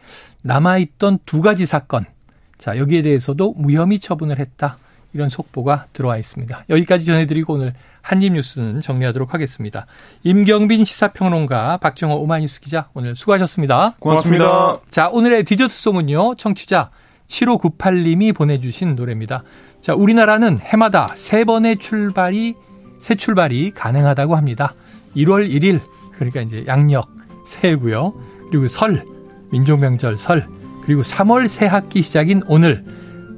남아있던 0.44 1.20
두 1.26 1.42
가지 1.42 1.66
사건. 1.66 2.06
자, 2.58 2.78
여기에 2.78 3.04
대해서도 3.04 3.54
무혐의 3.54 4.00
처분을 4.00 4.40
했다. 4.40 4.78
이런 5.14 5.30
속보가 5.30 5.88
들어와 5.94 6.18
있습니다. 6.18 6.66
여기까지 6.70 7.06
전해드리고 7.06 7.54
오늘 7.54 7.74
한입뉴스는 8.02 8.82
정리하도록 8.82 9.34
하겠습니다. 9.34 9.86
임경빈 10.24 10.86
시사평론가, 10.86 11.78
박정호 11.78 12.16
오마이뉴스 12.16 12.62
기자 12.62 12.90
오늘 12.94 13.16
수고하셨습니다. 13.16 13.96
고맙습니다. 14.00 14.48
고맙습니다. 14.48 14.92
자, 14.92 15.10
오늘의 15.10 15.44
디저트송은요. 15.44 16.36
청취자 16.36 16.92
7598님이 17.28 18.36
보내주신 18.36 18.96
노래입니다. 18.96 19.44
자, 19.82 19.94
우리나라는 19.94 20.60
해마다 20.60 21.14
세 21.16 21.44
번의 21.44 21.78
출발이 21.78 22.56
새 23.00 23.16
출발이 23.16 23.72
가능하다고 23.72 24.36
합니다. 24.36 24.74
1월 25.16 25.50
1일 25.50 25.82
그러니까 26.16 26.42
이제 26.42 26.64
양력 26.68 27.10
새해고요. 27.46 28.14
그리고 28.50 28.68
설 28.68 29.06
민족명절 29.52 30.18
설 30.18 30.48
그리고 30.84 31.02
3월 31.02 31.48
새 31.48 31.66
학기 31.66 32.02
시작인 32.02 32.42
오늘 32.48 32.84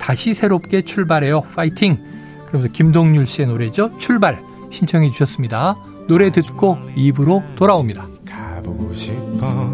다시 0.01 0.33
새롭게 0.33 0.81
출발해요. 0.81 1.41
파이팅. 1.55 1.99
그러면서 2.47 2.73
김동률 2.73 3.27
씨의 3.27 3.47
노래죠. 3.47 3.95
출발 3.97 4.43
신청해 4.71 5.11
주셨습니다. 5.11 5.77
노래 6.07 6.31
듣고 6.31 6.79
입으로 6.95 7.43
돌아옵니다. 7.55 8.07
가보고 8.25 8.91
싶어 8.93 9.71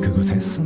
그곳에서 0.00 0.62